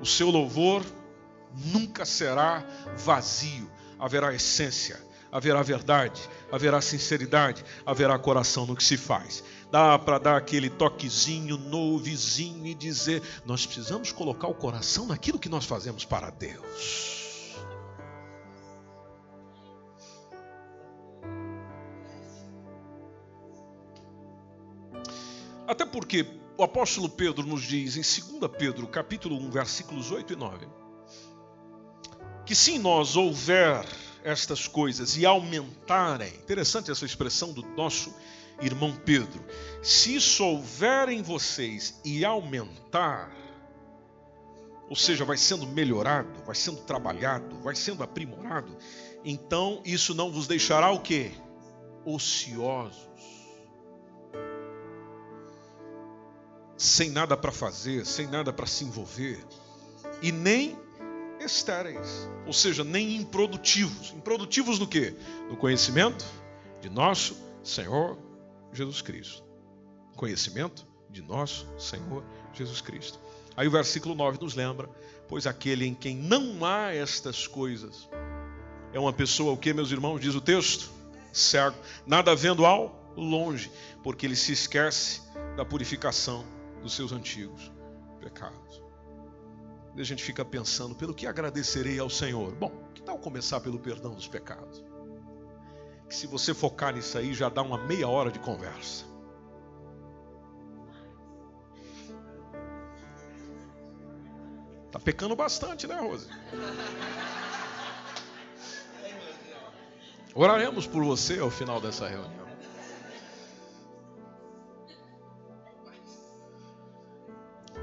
[0.00, 0.84] O seu louvor
[1.52, 2.64] nunca será
[2.96, 3.68] vazio.
[3.98, 5.00] Haverá essência,
[5.32, 9.42] haverá verdade, haverá sinceridade, haverá coração no que se faz.
[9.72, 15.38] Dá para dar aquele toquezinho no vizinho e dizer: nós precisamos colocar o coração naquilo
[15.38, 17.56] que nós fazemos para Deus.
[25.66, 26.26] Até porque
[26.58, 30.66] o apóstolo Pedro nos diz em 2 Pedro, capítulo 1, versículos 8 e 9,
[32.44, 33.86] que se em nós houver
[34.22, 38.14] estas coisas e aumentarem, interessante essa expressão do nosso
[38.60, 39.44] irmão Pedro,
[39.82, 43.30] se isso houver em vocês e aumentar,
[44.88, 48.76] ou seja, vai sendo melhorado, vai sendo trabalhado, vai sendo aprimorado,
[49.24, 51.32] então isso não vos deixará o quê?
[52.04, 53.12] Ociosos
[56.82, 59.38] sem nada para fazer, sem nada para se envolver,
[60.20, 60.76] e nem
[61.38, 64.12] estéreis, ou seja, nem improdutivos.
[64.16, 65.14] Improdutivos no que?
[65.48, 66.24] No conhecimento
[66.80, 68.18] de nosso Senhor
[68.72, 69.44] Jesus Cristo.
[70.16, 73.18] Conhecimento de nosso Senhor Jesus Cristo.
[73.56, 74.88] Aí o versículo 9 nos lembra:
[75.28, 78.08] pois aquele em quem não há estas coisas
[78.92, 80.90] é uma pessoa, o que, meus irmãos, diz o texto?
[81.32, 83.70] Cego, nada vendo ao longe,
[84.02, 85.22] porque ele se esquece
[85.56, 86.44] da purificação
[86.82, 87.72] dos seus antigos
[88.20, 88.82] pecados.
[89.96, 92.54] E a gente fica pensando, pelo que agradecerei ao Senhor?
[92.54, 94.84] Bom, que tal começar pelo perdão dos pecados?
[96.12, 99.06] Que se você focar nisso aí, já dá uma meia hora de conversa.
[104.90, 106.28] Tá pecando bastante, né, Rose?
[110.34, 112.46] Oraremos por você ao final dessa reunião.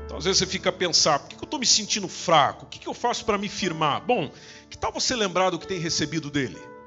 [0.06, 2.68] Então, às vezes você fica a pensar: por que eu estou me sentindo fraco?
[2.68, 4.06] O que eu faço para me firmar?
[4.06, 4.32] Bom,
[4.70, 6.79] que tal você lembrar do que tem recebido dele?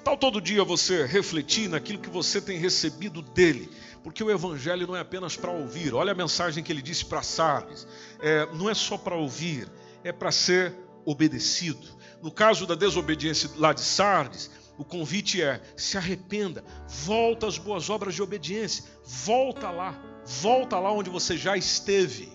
[0.00, 3.70] Que tal todo dia você refletir naquilo que você tem recebido dele?
[4.02, 5.92] Porque o evangelho não é apenas para ouvir.
[5.92, 7.86] Olha a mensagem que ele disse para Sardes:
[8.18, 9.70] é, não é só para ouvir,
[10.02, 11.86] é para ser obedecido.
[12.22, 17.90] No caso da desobediência lá de Sardes, o convite é: se arrependa, volta às boas
[17.90, 20.02] obras de obediência, volta lá.
[20.24, 22.32] Volta lá onde você já esteve.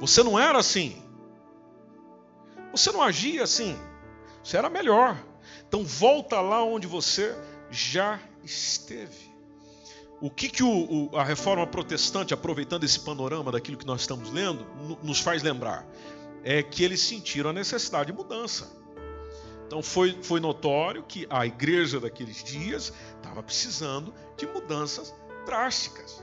[0.00, 1.00] Você não era assim.
[2.72, 3.78] Você não agia assim.
[4.42, 5.16] Você era melhor.
[5.74, 7.36] Então volta lá onde você
[7.68, 9.34] já esteve.
[10.20, 14.30] O que, que o, o, a reforma protestante, aproveitando esse panorama daquilo que nós estamos
[14.30, 14.64] lendo,
[15.02, 15.84] nos faz lembrar?
[16.44, 18.70] É que eles sentiram a necessidade de mudança.
[19.66, 25.12] Então foi, foi notório que a igreja daqueles dias estava precisando de mudanças
[25.44, 26.22] drásticas.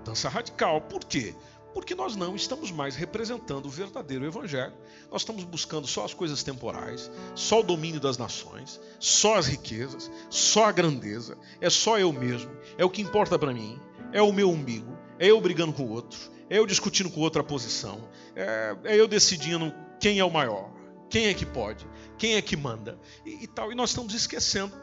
[0.00, 0.82] Mudança radical.
[0.82, 1.34] Por quê?
[1.72, 4.74] Porque nós não estamos mais representando o verdadeiro evangelho.
[5.12, 10.10] Nós estamos buscando só as coisas temporais, só o domínio das nações, só as riquezas,
[10.30, 11.36] só a grandeza.
[11.60, 12.50] É só eu mesmo.
[12.78, 13.78] É o que importa para mim.
[14.10, 14.96] É o meu umbigo.
[15.18, 16.18] É eu brigando com o outro.
[16.48, 18.08] É eu discutindo com outra posição.
[18.34, 19.70] É, é eu decidindo
[20.00, 20.72] quem é o maior.
[21.10, 21.86] Quem é que pode?
[22.16, 22.98] Quem é que manda?
[23.26, 23.70] E, e tal.
[23.70, 24.74] E nós estamos esquecendo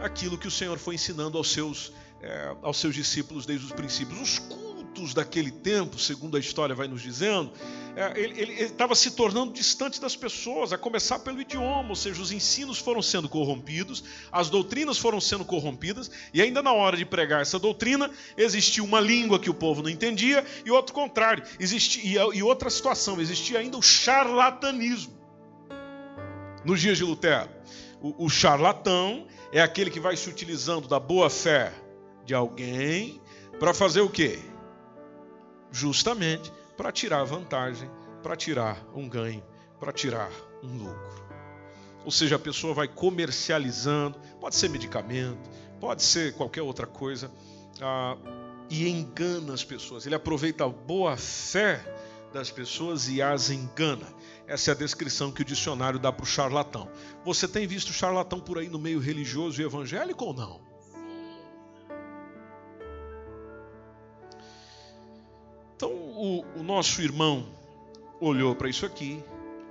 [0.00, 1.92] aquilo que o Senhor foi ensinando aos seus
[2.22, 4.18] é, aos seus discípulos desde os princípios.
[4.18, 4.38] Os
[4.94, 7.50] cultos daquele tempo, segundo a história vai nos dizendo,
[7.96, 12.30] é, ele estava se tornando distante das pessoas, a começar pelo idioma, ou seja, os
[12.30, 17.42] ensinos foram sendo corrompidos, as doutrinas foram sendo corrompidas, e ainda na hora de pregar
[17.42, 22.42] essa doutrina, existia uma língua que o povo não entendia, e outro contrário, existia, e
[22.42, 25.12] outra situação, existia ainda o charlatanismo.
[26.64, 27.50] Nos dias de Lutero,
[28.00, 31.72] o, o charlatão é aquele que vai se utilizando da boa fé
[32.24, 33.20] de alguém
[33.58, 34.38] para fazer o quê?
[35.74, 37.90] Justamente para tirar vantagem,
[38.22, 39.42] para tirar um ganho,
[39.80, 40.30] para tirar
[40.62, 41.24] um lucro.
[42.04, 47.28] Ou seja, a pessoa vai comercializando, pode ser medicamento, pode ser qualquer outra coisa,
[47.82, 48.16] ah,
[48.70, 50.06] e engana as pessoas.
[50.06, 51.84] Ele aproveita a boa fé
[52.32, 54.06] das pessoas e as engana.
[54.46, 56.88] Essa é a descrição que o dicionário dá para o charlatão.
[57.24, 60.73] Você tem visto charlatão por aí no meio religioso e evangélico ou não?
[66.14, 67.46] O, o nosso irmão
[68.20, 69.22] olhou para isso aqui.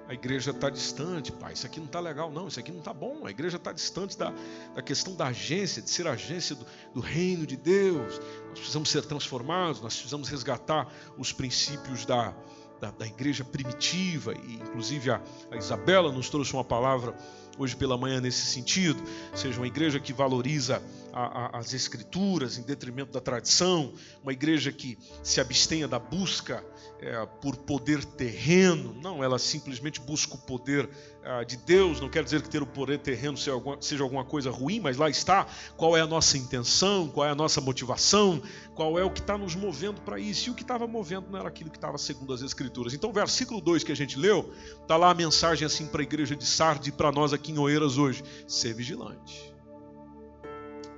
[0.08, 1.54] A igreja está distante, pai.
[1.54, 2.48] Isso aqui não está legal, não.
[2.48, 3.26] Isso aqui não está bom.
[3.26, 4.34] A igreja está distante da,
[4.76, 8.20] da questão da agência, de ser agência do, do reino de Deus.
[8.50, 12.34] Nós precisamos ser transformados, nós precisamos resgatar os princípios da,
[12.82, 17.16] da, da igreja primitiva, e inclusive a, a Isabela nos trouxe uma palavra
[17.58, 19.02] hoje pela manhã nesse sentido,
[19.34, 24.72] seja uma igreja que valoriza a, a, as escrituras em detrimento da tradição, uma igreja
[24.72, 26.64] que se abstenha da busca
[27.06, 30.90] é, por poder terreno, não, ela simplesmente busca o poder
[31.22, 34.24] é, de Deus, não quer dizer que ter o poder terreno seja alguma, seja alguma
[34.24, 38.42] coisa ruim, mas lá está qual é a nossa intenção, qual é a nossa motivação,
[38.74, 41.40] qual é o que está nos movendo para isso, e o que estava movendo não
[41.40, 42.94] era aquilo que estava segundo as escrituras.
[42.94, 46.04] Então, o versículo 2 que a gente leu, está lá a mensagem assim para a
[46.04, 49.54] igreja de Sardes e para nós aqui em Oeiras hoje: ser vigilante.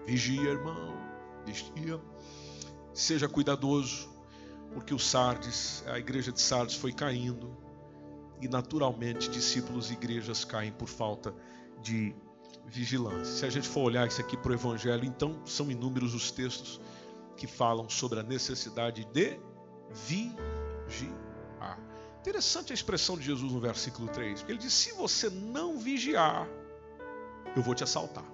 [0.05, 0.95] Vigia, irmão,
[1.45, 1.99] vigia.
[2.93, 4.14] Seja cuidadoso,
[4.75, 7.57] porque o Sardes, a igreja de Sardes foi caindo
[8.41, 11.33] e naturalmente discípulos e igrejas caem por falta
[11.81, 12.13] de
[12.65, 13.23] vigilância.
[13.23, 16.81] Se a gente for olhar isso aqui para o Evangelho, então são inúmeros os textos
[17.37, 19.39] que falam sobre a necessidade de
[19.93, 21.79] vigiar.
[22.19, 26.49] Interessante a expressão de Jesus no versículo 3, porque ele diz: Se você não vigiar,
[27.55, 28.25] eu vou te assaltar.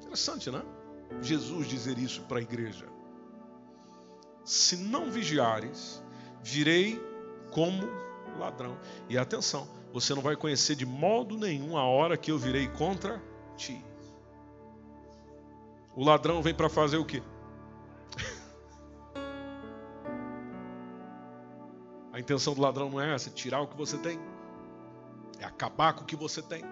[0.00, 0.62] Interessante, né?
[1.20, 2.88] Jesus dizer isso para a igreja.
[4.44, 6.02] Se não vigiares,
[6.42, 7.00] virei
[7.50, 7.88] como
[8.38, 8.78] ladrão.
[9.08, 13.22] E atenção, você não vai conhecer de modo nenhum a hora que eu virei contra
[13.56, 13.84] ti.
[15.94, 17.22] O ladrão vem para fazer o quê?
[22.12, 24.18] A intenção do ladrão não é essa, é tirar o que você tem,
[25.38, 26.64] é acabar com o que você tem.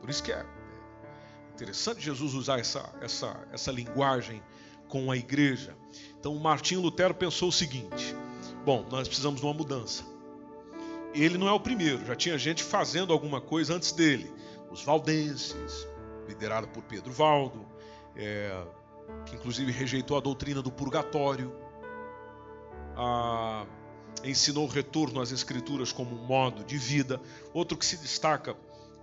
[0.00, 0.44] Por isso que é
[1.58, 4.40] Interessante Jesus usar essa, essa, essa linguagem
[4.88, 5.76] com a igreja.
[6.18, 8.14] Então, Martinho Lutero pensou o seguinte:
[8.64, 10.04] bom, nós precisamos de uma mudança.
[11.14, 14.32] Ele não é o primeiro, já tinha gente fazendo alguma coisa antes dele.
[14.70, 15.88] Os valdenses,
[16.28, 17.66] liderado por Pedro Valdo,
[18.14, 18.62] é,
[19.24, 21.54] que inclusive rejeitou a doutrina do purgatório,
[22.94, 23.64] a,
[24.24, 27.20] ensinou o retorno às escrituras como um modo de vida.
[27.54, 28.54] Outro que se destaca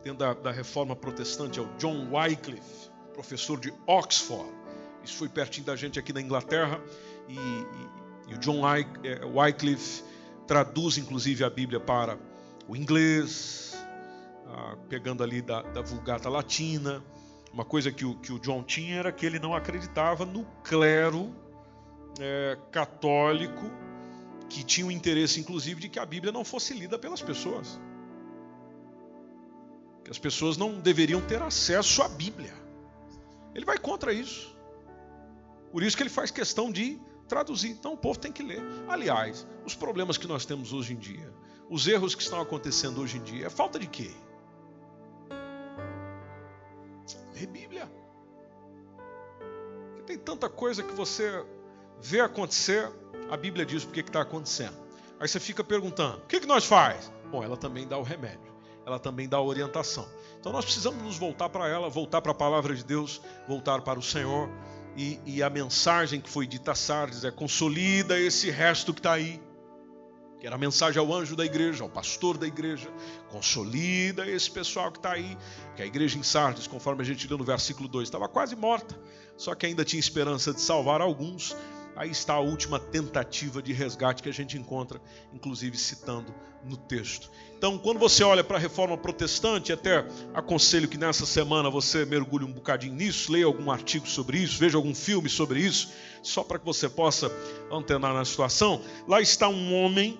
[0.03, 4.64] dentro da, da reforma protestante é o John Wycliffe, professor de Oxford.
[5.05, 6.81] Isso foi pertinho da gente aqui na Inglaterra.
[7.27, 10.03] E, e, e o John é, Wycliffe
[10.47, 12.17] traduz inclusive a Bíblia para
[12.67, 13.77] o inglês,
[14.47, 17.03] ah, pegando ali da, da, Vulgata Latina.
[17.53, 21.33] Uma coisa que o, que o John tinha era que ele não acreditava no clero
[22.19, 23.71] é, católico,
[24.49, 27.79] que tinha o interesse inclusive de que a Bíblia não fosse lida pelas pessoas
[30.05, 32.53] que as pessoas não deveriam ter acesso à Bíblia.
[33.55, 34.54] Ele vai contra isso.
[35.75, 37.71] Por isso que ele faz questão de traduzir.
[37.71, 38.63] Então o povo tem que ler.
[38.87, 41.29] Aliás, os problemas que nós temos hoje em dia,
[41.69, 44.09] os erros que estão acontecendo hoje em dia, é falta de quê?
[47.33, 47.91] Ler Bíblia.
[49.89, 51.45] Porque tem tanta coisa que você
[51.99, 52.89] vê acontecer,
[53.29, 54.77] a Bíblia diz o que está acontecendo.
[55.19, 57.11] Aí você fica perguntando: o que, que nós faz?
[57.29, 60.07] Bom, ela também dá o remédio ela também dá orientação.
[60.39, 63.97] Então nós precisamos nos voltar para ela, voltar para a palavra de Deus, voltar para
[63.97, 64.47] o Senhor.
[64.95, 69.13] E, e a mensagem que foi dita a Sardes é: consolida esse resto que está
[69.13, 69.41] aí.
[70.39, 72.89] Que era a mensagem ao anjo da igreja, ao pastor da igreja.
[73.29, 75.37] Consolida esse pessoal que está aí.
[75.75, 78.97] Que a igreja em Sardes, conforme a gente leu no versículo 2, estava quase morta.
[79.37, 81.55] Só que ainda tinha esperança de salvar alguns
[81.95, 85.01] Aí está a última tentativa de resgate que a gente encontra,
[85.33, 87.31] inclusive citando no texto.
[87.57, 92.43] Então, quando você olha para a reforma protestante, até aconselho que nessa semana você mergulhe
[92.43, 96.59] um bocadinho nisso, leia algum artigo sobre isso, veja algum filme sobre isso, só para
[96.59, 97.31] que você possa
[97.71, 98.81] antenar na situação.
[99.07, 100.19] Lá está um homem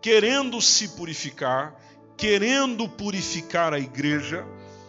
[0.00, 1.74] querendo se purificar,
[2.16, 4.46] querendo purificar a igreja,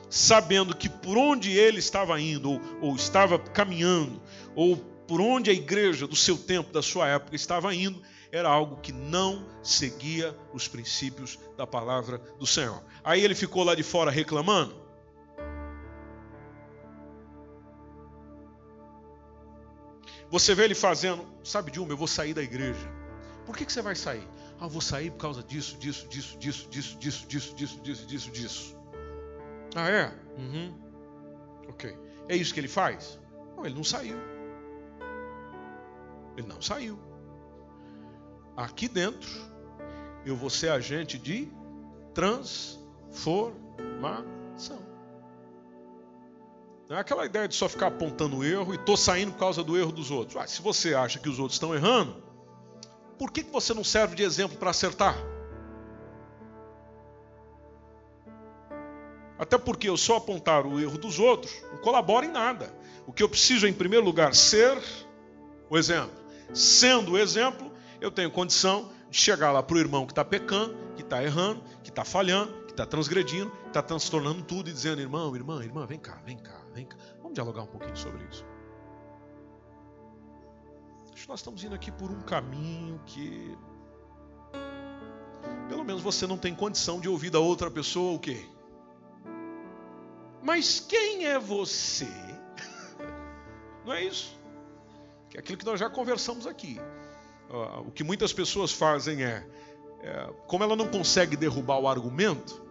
[0.09, 4.21] sabendo que por onde ele estava indo, ou, ou estava caminhando,
[4.55, 7.99] ou por onde a igreja do seu tempo, da sua época, estava indo,
[8.32, 12.80] era algo que não seguia os princípios da palavra do Senhor.
[13.03, 14.76] Aí ele ficou lá de fora reclamando.
[20.30, 22.88] Você vê ele fazendo, sabe de uma, eu vou sair da igreja.
[23.47, 24.28] Por que, que você vai sair?
[24.60, 28.32] Ah, vou sair por causa disso, disso, disso, disso, disso, disso, disso, disso, disso, disso,
[28.32, 28.78] disso.
[29.74, 30.14] Ah, é?
[30.38, 30.72] Uhum.
[31.68, 31.97] Ok.
[32.28, 33.20] É isso que ele faz?
[33.57, 34.38] Não, ele não saiu.
[36.39, 36.97] Ele não saiu.
[38.55, 39.29] Aqui dentro,
[40.25, 41.49] eu vou ser agente de
[42.13, 44.79] transformação.
[46.87, 49.63] Não é aquela ideia de só ficar apontando o erro e estou saindo por causa
[49.63, 50.37] do erro dos outros.
[50.37, 52.23] Ah, se você acha que os outros estão errando,
[53.17, 55.17] por que, que você não serve de exemplo para acertar?
[59.37, 62.73] Até porque eu só apontar o erro dos outros não colabora em nada.
[63.05, 64.81] O que eu preciso em primeiro lugar, ser
[65.69, 66.18] o exemplo.
[66.53, 67.71] Sendo o exemplo,
[68.01, 71.61] eu tenho condição de chegar lá para o irmão que está pecando, que está errando,
[71.83, 75.85] que está falhando, que está transgredindo, que está transtornando tudo e dizendo: irmão, irmã, irmã,
[75.85, 76.97] vem cá, vem cá, vem cá.
[77.17, 78.45] Vamos dialogar um pouquinho sobre isso.
[81.13, 83.57] Acho que nós estamos indo aqui por um caminho que.
[85.67, 88.43] Pelo menos você não tem condição de ouvir da outra pessoa o quê?
[90.41, 92.07] Mas quem é você?
[93.85, 94.38] Não é isso?
[95.30, 96.80] Que é aquilo que nós já conversamos aqui.
[97.86, 99.45] O que muitas pessoas fazem é,
[100.01, 102.61] é, como ela não consegue derrubar o argumento,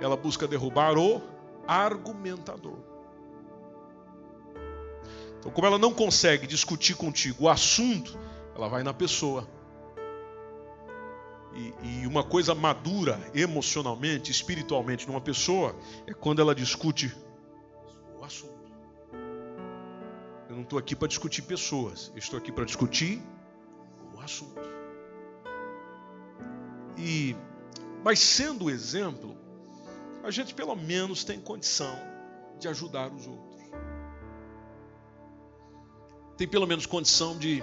[0.00, 1.22] ela busca derrubar o
[1.66, 2.78] argumentador.
[5.38, 8.18] Então, como ela não consegue discutir contigo o assunto,
[8.54, 9.48] ela vai na pessoa.
[11.54, 15.76] E, e, uma coisa madura emocionalmente, espiritualmente numa pessoa
[16.06, 17.14] é quando ela discute
[20.64, 23.22] não estou aqui para discutir pessoas, estou aqui para discutir
[24.14, 24.62] o assunto.
[26.96, 27.36] E,
[28.02, 29.36] mas sendo o exemplo,
[30.22, 31.94] a gente pelo menos tem condição
[32.58, 33.62] de ajudar os outros.
[36.38, 37.62] Tem pelo menos condição de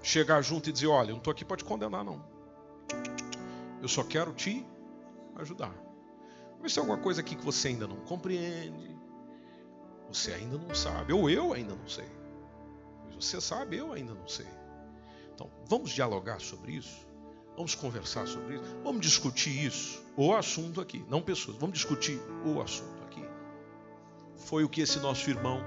[0.00, 2.24] chegar junto e dizer: Olha, eu não estou aqui para te condenar, não.
[3.82, 4.64] Eu só quero te
[5.36, 5.74] ajudar.
[6.62, 8.96] Mas tem alguma coisa aqui que você ainda não compreende,
[10.14, 12.08] você ainda não sabe, ou eu ainda não sei.
[13.18, 14.46] Você sabe, eu ainda não sei.
[15.34, 17.06] Então, vamos dialogar sobre isso?
[17.56, 18.64] Vamos conversar sobre isso?
[18.82, 20.02] Vamos discutir isso?
[20.16, 21.56] O assunto aqui, não pessoas.
[21.56, 23.24] Vamos discutir o assunto aqui.
[24.36, 25.60] Foi o que esse nosso irmão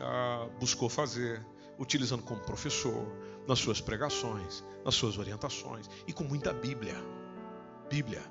[0.00, 1.44] ah, buscou fazer,
[1.78, 3.06] utilizando como professor,
[3.46, 6.96] nas suas pregações, nas suas orientações e com muita Bíblia.
[7.90, 8.22] Bíblia.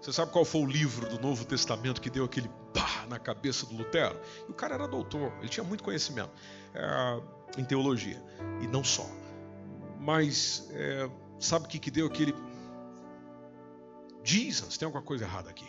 [0.00, 3.66] Você sabe qual foi o livro do Novo Testamento que deu aquele pá na cabeça
[3.66, 4.18] do Lutero?
[4.48, 6.30] E o cara era doutor, ele tinha muito conhecimento
[6.74, 8.20] é, em teologia,
[8.62, 9.06] e não só.
[9.98, 12.34] Mas é, sabe o que, que deu aquele.
[14.24, 15.68] Jesus, tem alguma coisa errada aqui?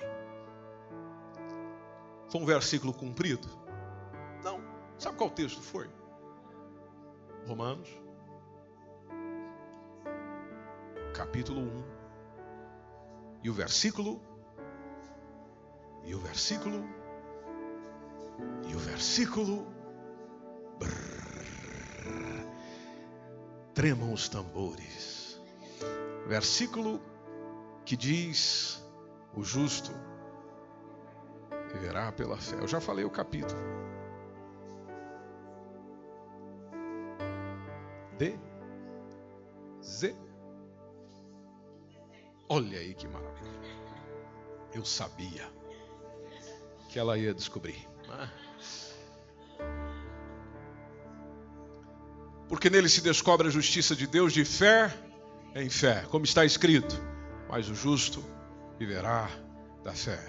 [2.29, 3.49] Foi um versículo cumprido?
[4.41, 4.61] Não.
[4.97, 5.89] Sabe qual texto foi?
[7.45, 7.89] Romanos,
[11.13, 11.90] capítulo 1
[13.43, 14.21] e o versículo,
[16.03, 16.83] e o versículo,
[18.67, 19.67] e o versículo,
[20.79, 22.47] brrr,
[23.73, 25.39] tremam os tambores.
[26.27, 27.01] Versículo
[27.83, 28.83] que diz:
[29.35, 29.91] o justo
[31.73, 32.57] viverá pela fé.
[32.59, 33.59] Eu já falei o capítulo.
[38.17, 38.37] D.
[39.81, 40.15] Z.
[42.53, 43.49] Olha aí que maravilha.
[44.73, 45.49] Eu sabia
[46.89, 47.87] que ela ia descobrir.
[52.49, 54.93] Porque nele se descobre a justiça de Deus de fé
[55.55, 57.01] em fé, como está escrito.
[57.47, 58.21] Mas o justo
[58.77, 59.29] viverá
[59.81, 60.19] da fé.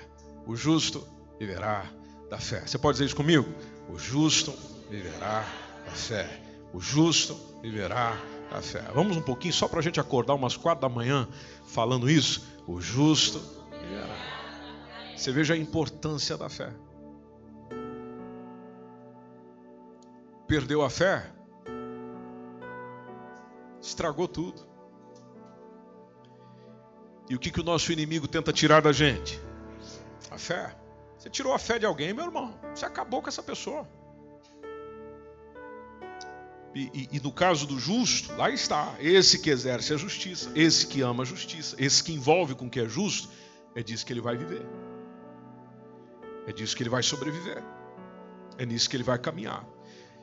[0.46, 1.04] O justo
[1.40, 1.84] viverá
[2.30, 2.60] da fé.
[2.60, 3.52] Você pode dizer isso comigo?
[3.88, 4.52] O justo
[4.88, 5.44] viverá
[5.84, 6.40] da fé.
[6.72, 8.16] O justo viverá
[8.50, 8.82] a fé.
[8.94, 11.28] Vamos um pouquinho só para a gente acordar umas quatro da manhã
[11.66, 12.46] falando isso.
[12.66, 13.40] O justo.
[15.16, 16.72] Você veja a importância da fé.
[20.48, 21.32] Perdeu a fé,
[23.80, 24.66] estragou tudo.
[27.30, 29.40] E o que, que o nosso inimigo tenta tirar da gente?
[30.30, 30.76] A fé.
[31.16, 32.58] Você tirou a fé de alguém, meu irmão.
[32.74, 33.88] Você acabou com essa pessoa.
[36.74, 38.94] E, e, e, no caso do justo, lá está.
[38.98, 42.70] Esse que exerce a justiça, esse que ama a justiça, esse que envolve com o
[42.70, 43.28] que é justo,
[43.74, 44.66] é disso que ele vai viver.
[46.46, 47.62] É disso que ele vai sobreviver.
[48.56, 49.64] É nisso que ele vai caminhar.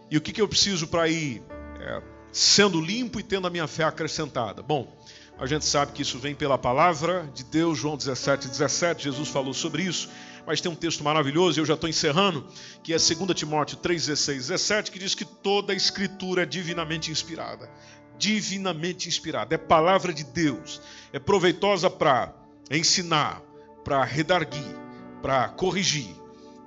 [0.10, 1.43] E o que, que eu preciso para ir
[1.80, 4.64] é, sendo limpo e tendo a minha fé acrescentada?
[4.64, 4.91] Bom,
[5.38, 9.54] a gente sabe que isso vem pela palavra de Deus, João 17, 17, Jesus falou
[9.54, 10.10] sobre isso
[10.46, 12.48] mas tem um texto maravilhoso, e eu já estou encerrando,
[12.84, 17.12] que é 2 Timóteo 3, 16, 17, que diz que toda a escritura é divinamente
[17.12, 17.70] inspirada.
[18.18, 20.82] divinamente inspirada, é palavra de Deus,
[21.14, 22.34] é proveitosa para
[22.70, 23.42] ensinar,
[23.84, 24.76] para redarguir,
[25.22, 26.14] para corrigir,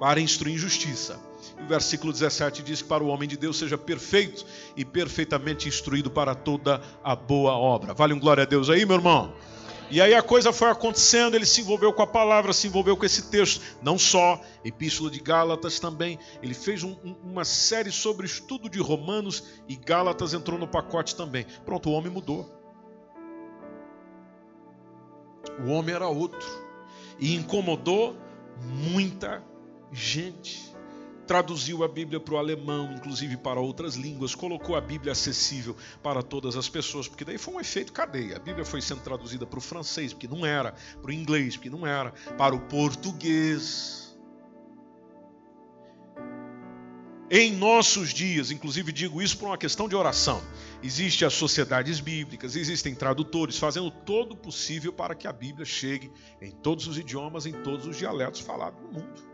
[0.01, 1.21] para instruir em justiça.
[1.61, 4.45] E o versículo 17 diz que para o homem de Deus seja perfeito
[4.77, 7.93] e perfeitamente instruído para toda a boa obra.
[7.93, 9.35] Vale um glória a Deus aí, meu irmão?
[9.93, 13.05] E aí a coisa foi acontecendo, ele se envolveu com a palavra, se envolveu com
[13.05, 13.61] esse texto.
[13.83, 16.19] Não só, Epístola de Gálatas também.
[16.43, 21.15] Ele fez um, um, uma série sobre estudo de Romanos e Gálatas entrou no pacote
[21.15, 21.45] também.
[21.67, 22.51] Pronto, o homem mudou.
[25.63, 26.49] O homem era outro.
[27.21, 28.17] E incomodou
[28.63, 29.45] muita
[29.93, 30.72] gente
[31.33, 36.23] traduziu a Bíblia para o alemão, inclusive para outras línguas, colocou a Bíblia acessível para
[36.23, 38.37] todas as pessoas, porque daí foi um efeito cadeia.
[38.37, 41.71] A Bíblia foi sendo traduzida para o francês, porque não era, para o inglês, porque
[41.71, 44.15] não era, para o português.
[47.31, 50.43] Em nossos dias, inclusive digo isso por uma questão de oração,
[50.83, 56.13] existem as sociedades bíblicas, existem tradutores fazendo todo o possível para que a Bíblia chegue
[56.43, 59.32] em todos os idiomas, em todos os dialetos falados no mundo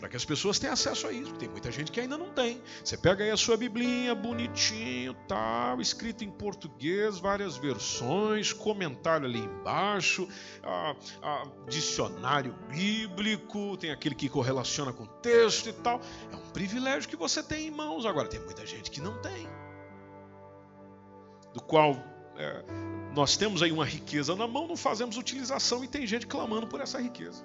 [0.00, 1.34] para que as pessoas tenham acesso a isso.
[1.34, 2.60] Tem muita gente que ainda não tem.
[2.82, 9.40] Você pega aí a sua biblinha bonitinho, tal, escrito em português, várias versões, comentário ali
[9.40, 10.26] embaixo,
[10.62, 16.00] a, a, dicionário bíblico, tem aquele que correlaciona com o texto e tal.
[16.32, 18.06] É um privilégio que você tem em mãos.
[18.06, 19.46] Agora tem muita gente que não tem,
[21.52, 21.92] do qual
[22.36, 22.64] é,
[23.14, 26.80] nós temos aí uma riqueza na mão, não fazemos utilização e tem gente clamando por
[26.80, 27.44] essa riqueza.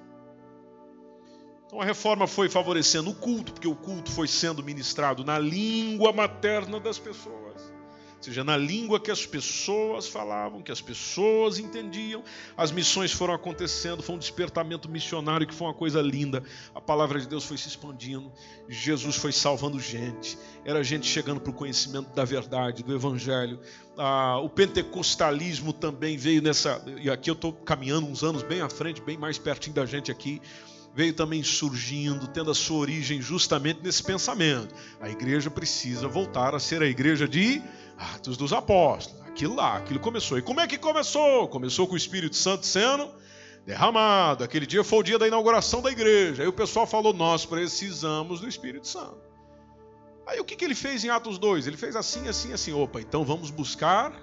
[1.67, 6.13] Então a reforma foi favorecendo o culto, porque o culto foi sendo ministrado na língua
[6.13, 7.73] materna das pessoas.
[8.17, 12.23] Ou seja, na língua que as pessoas falavam, que as pessoas entendiam.
[12.57, 16.43] As missões foram acontecendo, foi um despertamento missionário que foi uma coisa linda.
[16.73, 18.31] A palavra de Deus foi se expandindo,
[18.67, 23.59] Jesus foi salvando gente, era gente chegando para o conhecimento da verdade, do Evangelho.
[23.97, 26.83] Ah, o pentecostalismo também veio nessa.
[26.99, 30.11] E aqui eu estou caminhando uns anos bem à frente, bem mais pertinho da gente
[30.11, 30.41] aqui
[30.95, 34.73] veio também surgindo, tendo a sua origem justamente nesse pensamento.
[35.01, 37.61] A igreja precisa voltar a ser a igreja de
[37.97, 39.21] Atos dos Apóstolos.
[39.27, 40.37] Aquilo lá, aquilo começou.
[40.37, 41.49] E como é que começou?
[41.49, 43.09] Começou com o Espírito Santo sendo
[43.65, 44.45] derramado.
[44.45, 46.43] Aquele dia foi o dia da inauguração da igreja.
[46.43, 49.19] Aí o pessoal falou: Nós precisamos do Espírito Santo.
[50.25, 51.67] Aí o que, que ele fez em Atos 2?
[51.67, 52.71] Ele fez assim, assim, assim.
[52.71, 54.13] Opa, então vamos buscar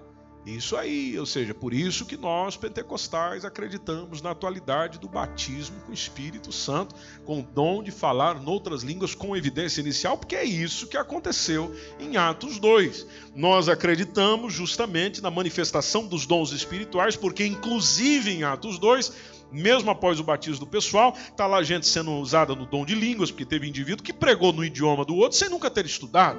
[0.44, 5.92] isso aí, ou seja, por isso que nós pentecostais acreditamos na atualidade do batismo com
[5.92, 10.44] o Espírito Santo, com o dom de falar noutras línguas com evidência inicial, porque é
[10.44, 13.06] isso que aconteceu em Atos 2.
[13.36, 20.18] Nós acreditamos justamente na manifestação dos dons espirituais, porque inclusive em Atos 2 mesmo após
[20.18, 23.68] o batismo do pessoal, está lá gente sendo usada no dom de línguas, porque teve
[23.68, 26.38] indivíduo que pregou no idioma do outro sem nunca ter estudado.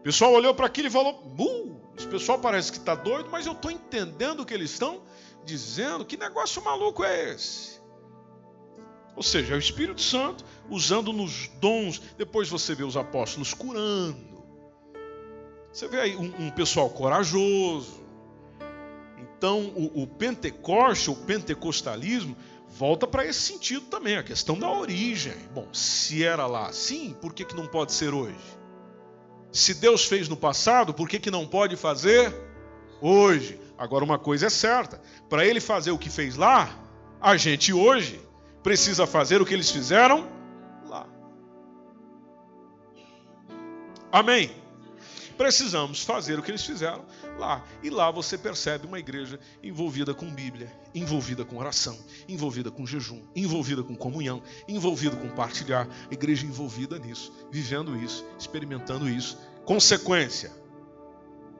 [0.00, 3.46] O pessoal olhou para aquilo e falou: uh, esse pessoal parece que está doido, mas
[3.46, 5.02] eu estou entendendo o que eles estão
[5.44, 6.04] dizendo.
[6.04, 7.80] Que negócio maluco é esse?
[9.16, 12.00] Ou seja, é o Espírito Santo usando nos dons.
[12.18, 14.42] Depois você vê os apóstolos curando.
[15.72, 18.02] Você vê aí um, um pessoal corajoso.
[19.18, 22.36] Então, o, o Pentecoste, o pentecostalismo,
[22.68, 25.34] volta para esse sentido também, a questão da origem.
[25.52, 28.38] Bom, se era lá assim, por que, que não pode ser hoje?
[29.54, 32.34] Se Deus fez no passado, por que, que não pode fazer
[33.00, 33.60] hoje?
[33.78, 35.00] Agora, uma coisa é certa:
[35.30, 36.76] para ele fazer o que fez lá,
[37.20, 38.20] a gente hoje
[38.64, 40.26] precisa fazer o que eles fizeram
[40.88, 41.06] lá.
[44.10, 44.63] Amém?
[45.36, 47.04] Precisamos fazer o que eles fizeram
[47.38, 47.64] lá.
[47.82, 53.22] E lá você percebe uma igreja envolvida com Bíblia, envolvida com oração, envolvida com jejum,
[53.34, 55.88] envolvida com comunhão, envolvida com partilhar.
[56.10, 59.38] Igreja envolvida nisso, vivendo isso, experimentando isso.
[59.64, 60.52] Consequência: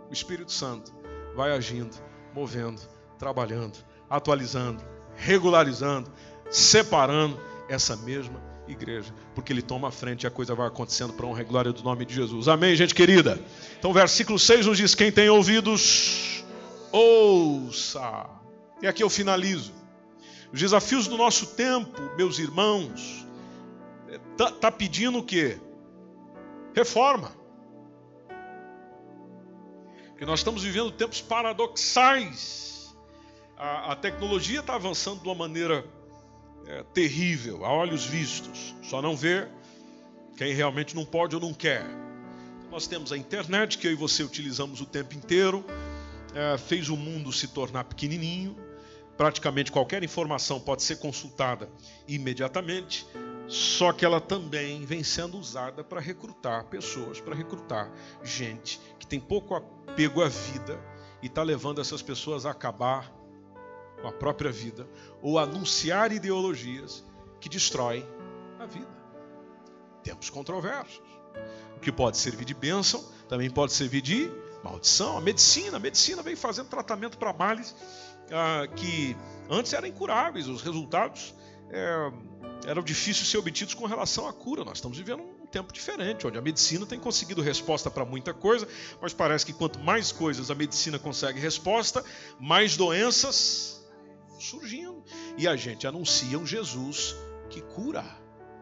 [0.08, 0.94] o Espírito Santo
[1.34, 1.96] vai agindo,
[2.32, 2.80] movendo,
[3.18, 4.84] trabalhando, atualizando,
[5.16, 6.12] regularizando,
[6.50, 11.26] separando essa mesma igreja, porque ele toma a frente e a coisa vai acontecendo para
[11.26, 12.48] honra e glória do nome de Jesus.
[12.48, 13.38] Amém, gente querida?
[13.78, 16.44] Então, versículo 6 nos diz: Quem tem ouvidos,
[16.90, 18.26] ouça.
[18.82, 19.72] E aqui eu finalizo.
[20.52, 23.26] Os desafios do nosso tempo, meus irmãos,
[24.32, 25.58] está tá pedindo o quê?
[26.74, 27.32] Reforma.
[30.10, 32.96] Porque nós estamos vivendo tempos paradoxais.
[33.56, 35.84] A, a tecnologia está avançando de uma maneira
[36.66, 38.74] é, terrível, a olhos vistos.
[38.82, 39.46] Só não vê
[40.36, 41.84] quem realmente não pode ou não quer.
[42.70, 45.64] Nós temos a internet, que eu e você utilizamos o tempo inteiro,
[46.34, 48.56] é, fez o mundo se tornar pequenininho.
[49.16, 51.70] Praticamente qualquer informação pode ser consultada
[52.08, 53.06] imediatamente.
[53.46, 57.92] Só que ela também vem sendo usada para recrutar pessoas, para recrutar
[58.22, 60.80] gente que tem pouco apego à vida
[61.22, 63.12] e está levando essas pessoas a acabar
[64.04, 64.86] com a própria vida
[65.22, 67.02] ou anunciar ideologias
[67.40, 68.06] que destroem
[68.60, 68.86] a vida.
[70.02, 71.00] Tempos controversos.
[71.74, 74.30] O que pode servir de bênção também pode servir de
[74.62, 75.16] maldição.
[75.16, 77.74] A medicina, a medicina vem fazendo tratamento para males
[78.30, 79.16] ah, que
[79.48, 80.48] antes eram incuráveis.
[80.48, 81.34] Os resultados
[81.70, 82.12] é,
[82.66, 84.64] eram difíceis de ser obtidos com relação à cura.
[84.64, 88.68] Nós estamos vivendo um tempo diferente, onde a medicina tem conseguido resposta para muita coisa,
[89.00, 92.04] mas parece que quanto mais coisas a medicina consegue resposta,
[92.38, 93.82] mais doenças
[94.44, 95.02] surgindo.
[95.36, 97.16] E a gente anuncia um Jesus
[97.50, 98.04] que cura,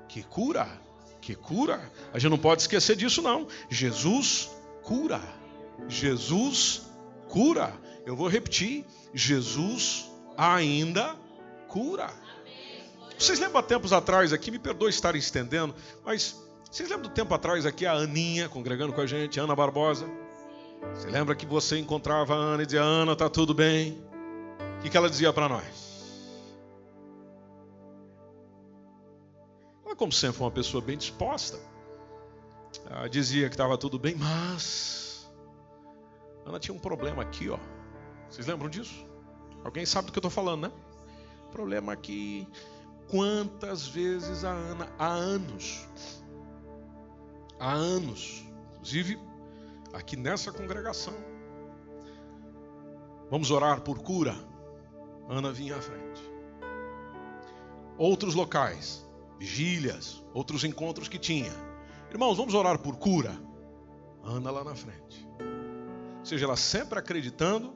[0.08, 0.68] que cura,
[1.20, 1.90] que cura.
[2.12, 3.46] A gente não pode esquecer disso, não.
[3.68, 4.50] Jesus
[4.82, 5.20] cura.
[5.88, 6.82] Jesus
[7.28, 7.72] cura.
[8.04, 11.16] Eu vou repetir: Jesus ainda
[11.68, 12.10] cura.
[13.18, 15.74] Vocês lembram há tempos atrás aqui, me perdoe estar estendendo,
[16.04, 16.36] mas
[16.68, 20.06] vocês lembram do tempo atrás aqui a Aninha congregando com a gente, Ana Barbosa?
[20.94, 24.02] Você lembra que você encontrava a Ana e dizia: Ana, tá tudo bem?
[24.82, 25.92] O que, que ela dizia para nós?
[29.86, 31.56] Ela, como sempre, foi uma pessoa bem disposta.
[32.90, 35.30] Ela dizia que estava tudo bem, mas
[36.44, 37.60] Ana tinha um problema aqui, ó.
[38.28, 39.06] Vocês lembram disso?
[39.62, 40.72] Alguém sabe do que eu estou falando, né?
[41.52, 42.48] Problema aqui
[43.08, 45.86] quantas vezes a Ana, há anos,
[47.60, 49.16] há anos, inclusive
[49.92, 51.14] aqui nessa congregação,
[53.30, 54.50] vamos orar por cura.
[55.32, 56.22] Ana vinha à frente.
[57.96, 59.02] Outros locais,
[59.38, 61.50] vigílias, outros encontros que tinha.
[62.10, 63.34] Irmãos, vamos orar por cura.
[64.22, 65.26] Ana lá na frente.
[66.18, 67.74] Ou seja, ela sempre acreditando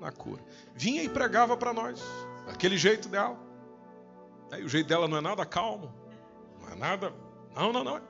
[0.00, 0.44] na cura.
[0.76, 2.00] Vinha e pregava para nós,
[2.46, 3.36] daquele jeito dela.
[4.52, 5.92] Aí o jeito dela não é nada calmo,
[6.60, 7.12] não é nada.
[7.56, 8.00] Não, não, não.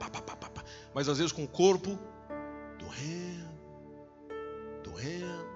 [0.00, 1.96] Pá, pá, pá, Mas às vezes com o corpo
[2.76, 3.50] doendo,
[4.82, 5.49] doendo,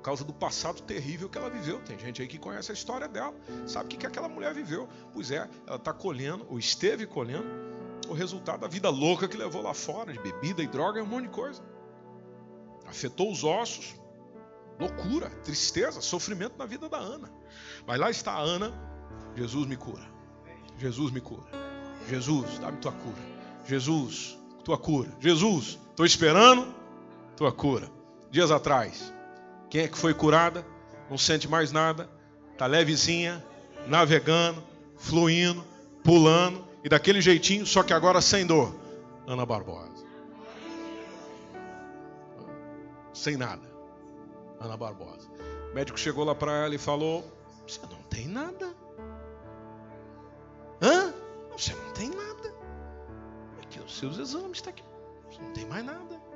[0.00, 1.78] por causa do passado terrível que ela viveu.
[1.80, 3.34] Tem gente aí que conhece a história dela,
[3.66, 4.88] sabe o que, que aquela mulher viveu.
[5.12, 7.46] Pois é, ela está colhendo, ou esteve colhendo,
[8.08, 11.06] o resultado da vida louca que levou lá fora, de bebida e droga e um
[11.06, 11.62] monte de coisa.
[12.86, 13.94] Afetou os ossos,
[14.78, 17.30] loucura, tristeza, sofrimento na vida da Ana.
[17.86, 18.72] Mas lá está a Ana,
[19.36, 20.10] Jesus me cura.
[20.78, 21.44] Jesus me cura.
[22.08, 23.22] Jesus, dá-me tua cura.
[23.66, 25.10] Jesus, tua cura.
[25.20, 26.74] Jesus, estou esperando
[27.36, 27.90] tua cura.
[28.30, 29.12] Dias atrás,
[29.70, 30.66] quem é que foi curada?
[31.08, 32.10] Não sente mais nada,
[32.52, 33.44] está levezinha,
[33.86, 34.62] navegando,
[34.98, 35.64] fluindo,
[36.04, 38.74] pulando e daquele jeitinho, só que agora sem dor.
[39.26, 40.04] Ana Barbosa.
[43.12, 43.62] Sem nada.
[44.58, 45.28] Ana Barbosa.
[45.70, 47.24] O médico chegou lá para ela e falou:
[47.66, 48.74] Você não tem nada.
[50.82, 51.14] Hã?
[51.52, 52.54] Você não tem nada.
[53.62, 54.82] Aqui os seus exames está aqui.
[55.30, 56.29] Você não tem mais nada.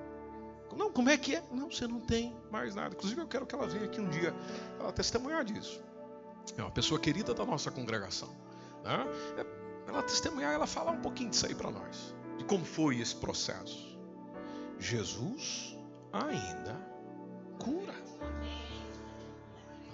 [0.77, 1.43] Não, como é que é?
[1.51, 2.95] Não, você não tem mais nada.
[2.95, 4.35] Inclusive, eu quero que ela venha aqui um dia
[4.79, 5.83] ela testemunhar disso.
[6.57, 8.29] É uma pessoa querida da nossa congregação.
[8.83, 9.07] Né?
[9.87, 12.15] Ela testemunhar, ela falar um pouquinho disso aí para nós.
[12.37, 13.99] De como foi esse processo.
[14.79, 15.77] Jesus
[16.13, 16.77] ainda
[17.59, 17.95] cura.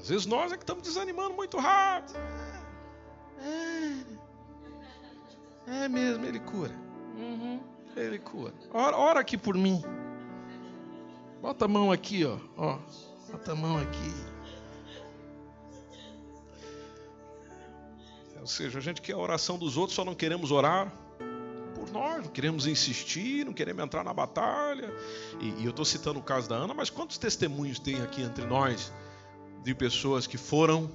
[0.01, 2.19] Às vezes nós é que estamos desanimando muito rápido.
[5.67, 6.75] É, é mesmo, ele cura.
[7.17, 7.61] Uhum,
[7.97, 8.55] ele cura.
[8.73, 9.83] Ora, ora aqui por mim.
[11.41, 12.39] Bota a mão aqui, ó.
[12.57, 12.79] ó.
[13.31, 14.31] Bota a mão aqui.
[18.41, 20.93] Ou seja, a gente quer a oração dos outros, só não queremos orar
[21.75, 24.93] por nós, não queremos insistir, não queremos entrar na batalha.
[25.41, 28.45] E, e eu estou citando o caso da Ana, mas quantos testemunhos tem aqui entre
[28.45, 28.93] nós
[29.63, 30.91] de pessoas que foram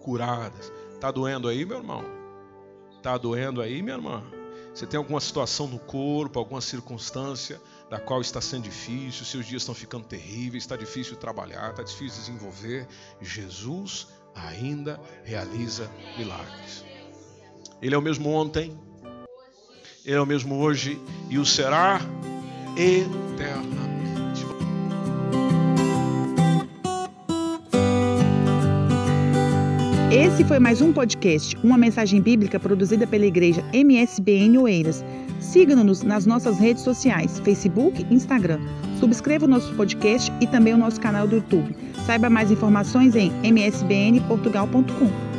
[0.00, 0.72] curadas.
[1.00, 2.04] Tá doendo aí, meu irmão?
[3.02, 4.22] Tá doendo aí, minha irmã?
[4.74, 7.60] Você tem alguma situação no corpo, alguma circunstância
[7.90, 12.20] da qual está sendo difícil, seus dias estão ficando terríveis, está difícil trabalhar, está difícil
[12.20, 12.86] desenvolver.
[13.20, 16.84] Jesus ainda realiza milagres.
[17.80, 18.76] Ele é o mesmo ontem,
[20.04, 22.00] ele é o mesmo hoje e o será
[22.76, 23.86] eternamente.
[30.12, 35.04] Esse foi mais um podcast, uma mensagem bíblica produzida pela igreja MSBN Oeiras.
[35.46, 38.58] Siga-nos nas nossas redes sociais, Facebook Instagram.
[38.98, 41.74] Subscreva o nosso podcast e também o nosso canal do YouTube.
[42.04, 45.35] Saiba mais informações em msbnportugal.com.